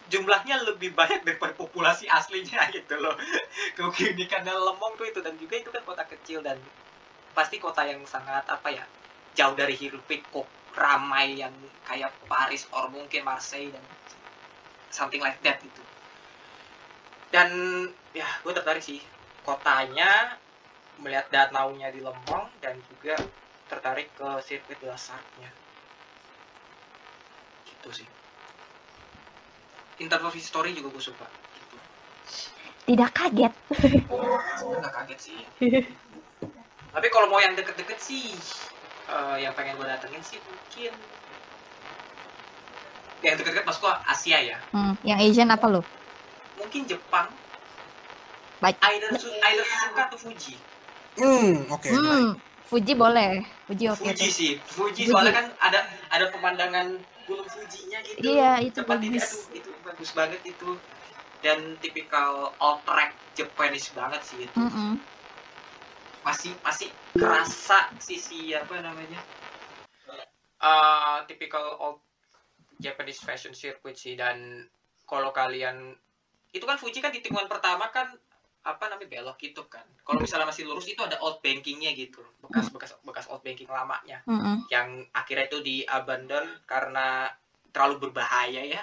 [0.09, 3.15] jumlahnya lebih banyak daripada populasi aslinya gitu loh.
[3.77, 6.57] Keunikannya Lemong tuh itu dan juga itu kan kota kecil dan
[7.37, 8.85] pasti kota yang sangat apa ya
[9.39, 11.55] jauh dari hiruk pikuk ramai yang
[11.87, 13.85] kayak Paris or mungkin Marseille dan
[14.91, 15.83] something like that gitu.
[17.29, 17.51] Dan
[18.17, 18.99] ya gue tertarik sih
[19.45, 20.35] kotanya
[20.99, 23.15] melihat danaunya di Lembang dan juga
[23.71, 25.51] tertarik ke sirkuit Sarthe-nya
[27.69, 28.09] gitu sih
[30.03, 31.77] in terms of history juga gue suka gitu.
[32.89, 33.53] Tidak kaget.
[34.81, 35.39] Nggak kaget sih
[36.99, 38.27] tapi kalau mau yang deket-deket sih
[39.07, 40.93] eh, yang pengen gue datengin sih mungkin
[43.23, 45.87] yang deket-deket maksud gue Asia ya Hmm, yang Asian apa lo?
[46.59, 47.39] mungkin Jepang
[48.59, 48.83] Baik.
[48.91, 50.57] either, Su- either Suzuka atau Fuji
[51.19, 51.91] Hmm, oke.
[51.91, 52.39] Hmm,
[52.69, 53.43] Fuji boleh.
[53.65, 54.31] Fuji oke Fuji tuh.
[54.31, 55.13] sih Fuji Fuji.
[55.13, 55.81] soalnya kan ada
[56.13, 56.87] ada pemandangan
[57.25, 59.33] gunung Fujinya gitu Iya, itu tempat ini bagus.
[59.33, 60.71] aduh itu bagus banget itu
[61.41, 64.99] dan tipikal all track Japanese banget sih itu Mm-mm.
[66.21, 69.21] masih masih kerasa sisi apa namanya
[70.61, 71.99] uh, typical old
[72.79, 74.67] Japanese fashion circuit sih dan
[75.07, 75.95] kalau kalian
[76.51, 78.09] itu kan Fuji kan di tikungan pertama kan
[78.65, 79.85] apa namanya belok gitu kan.
[80.03, 82.21] Kalau misalnya masih lurus itu ada old bankingnya gitu.
[82.43, 84.21] Bekas bekas bekas old banking lamanya.
[84.27, 84.67] Mm-mm.
[84.69, 87.31] yang akhirnya itu di abandon karena
[87.71, 88.83] terlalu berbahaya ya.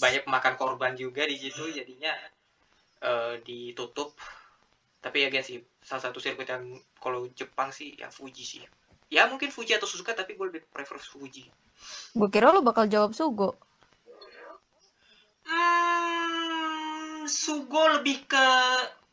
[0.00, 2.12] Banyak memakan korban juga di situ jadinya
[3.02, 4.16] eh, ditutup.
[5.02, 8.62] Tapi ya guys sih salah satu sirkuit yang kalau Jepang sih ya Fuji sih.
[9.06, 11.46] Ya mungkin Fuji atau Suzuka tapi gue lebih prefer Fuji.
[12.16, 13.54] Gue kira lo bakal jawab Sugo.
[15.46, 15.85] hmm,
[17.26, 18.46] Sugo lebih ke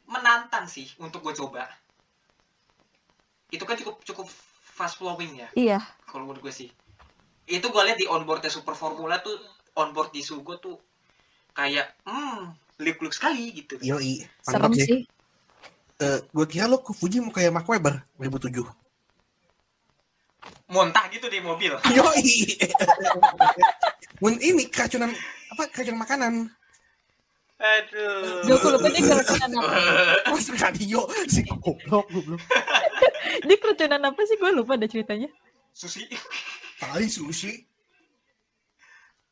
[0.05, 1.65] menantang sih untuk gue coba
[3.49, 4.27] itu kan cukup cukup
[4.63, 5.79] fast flowing ya Iya.
[6.05, 6.69] kalau menurut gue sih
[7.45, 9.35] itu gue lihat di onboardnya Super Formula tuh
[9.73, 10.77] onboard di Sugo tuh
[11.51, 12.49] kayak hmm
[12.79, 14.25] liuk-liuk sekali gitu Yoi.
[14.41, 14.87] Serem Mantap sih.
[14.89, 15.01] sih.
[15.99, 18.65] Eh, gue kira lo ke Fuji mau kayak Mark Webber 2007.
[20.67, 22.33] muntah gitu di mobil Yoi.
[24.19, 25.13] Mun ini keracunan
[25.53, 26.33] apa keracunan makanan.
[27.63, 29.77] Aduh Gue lupa dia keracunan apa.
[30.35, 30.99] Mas radio
[31.31, 32.41] si goblok goblok.
[33.47, 34.35] Dia keracunan apa sih?
[34.37, 35.31] Gue lupa ada ceritanya.
[35.73, 36.05] susi
[36.77, 37.65] Tai sushi.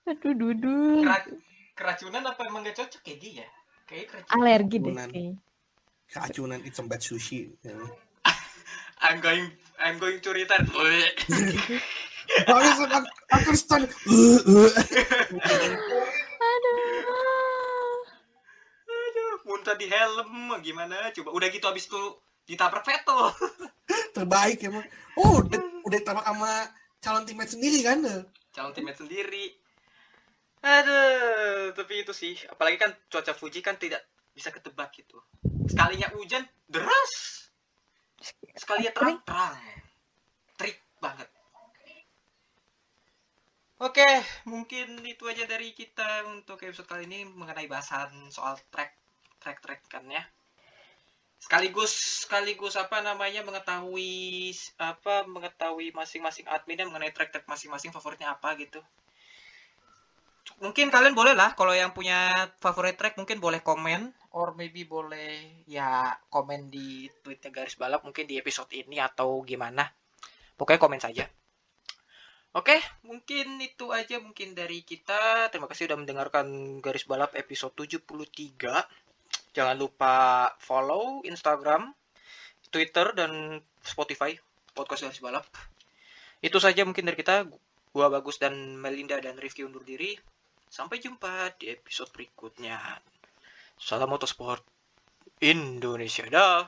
[0.08, 1.04] Aduh, dudu.
[1.06, 1.38] Kera-
[1.78, 3.48] keracunan apa emang gak cocok ya dia
[3.86, 4.96] kayak keracunan Alergi deh.
[4.96, 5.10] Keracunan.
[5.12, 5.36] kayaknya.
[6.08, 7.52] Keracunan it's a bad sushi.
[7.62, 7.76] Ya.
[9.06, 10.64] I'm going I'm going to return
[12.48, 13.84] aku, aku stun.
[14.08, 14.72] Uh, uh.
[16.40, 17.12] Aduh.
[19.62, 21.14] Aduh muntah di helm gimana?
[21.14, 22.02] Coba udah gitu abis itu
[22.50, 23.30] ditabrak Vettel
[24.18, 24.82] Terbaik emang.
[25.14, 26.66] Oh, udah, udah tabak sama
[26.98, 28.02] calon teammate sendiri kan?
[28.52, 29.54] calon teammate sendiri.
[30.66, 32.34] Aduh tapi itu sih.
[32.50, 34.02] Apalagi kan cuaca Fuji kan tidak
[34.34, 35.22] bisa ketebak gitu.
[35.70, 37.46] Sekalinya hujan deras.
[38.58, 39.62] Sekalinya terang-terang
[40.58, 41.30] trik banget.
[43.82, 44.10] Oke
[44.50, 49.01] mungkin itu aja dari kita untuk episode kali ini mengenai bahasan soal track
[49.42, 50.24] track track kan ya.
[51.42, 58.78] Sekaligus sekaligus apa namanya mengetahui apa mengetahui masing-masing adminnya mengenai track-track masing-masing favoritnya apa gitu.
[60.62, 65.66] Mungkin kalian boleh lah kalau yang punya favorit track mungkin boleh komen or maybe boleh
[65.66, 69.90] ya komen di tweetnya garis balap mungkin di episode ini atau gimana.
[70.54, 71.26] Pokoknya komen saja.
[72.54, 75.50] Oke mungkin itu aja mungkin dari kita.
[75.50, 79.01] Terima kasih sudah mendengarkan garis balap episode 73
[79.52, 81.92] Jangan lupa follow Instagram,
[82.72, 84.32] Twitter, dan Spotify
[84.72, 85.46] podcast garis balap.
[86.40, 87.48] Itu saja mungkin dari kita.
[87.92, 90.16] Gua Bagus dan Melinda dan Rifki undur diri.
[90.72, 92.80] Sampai jumpa di episode berikutnya.
[93.76, 94.64] Salam motorsport
[95.44, 96.64] Indonesia dah.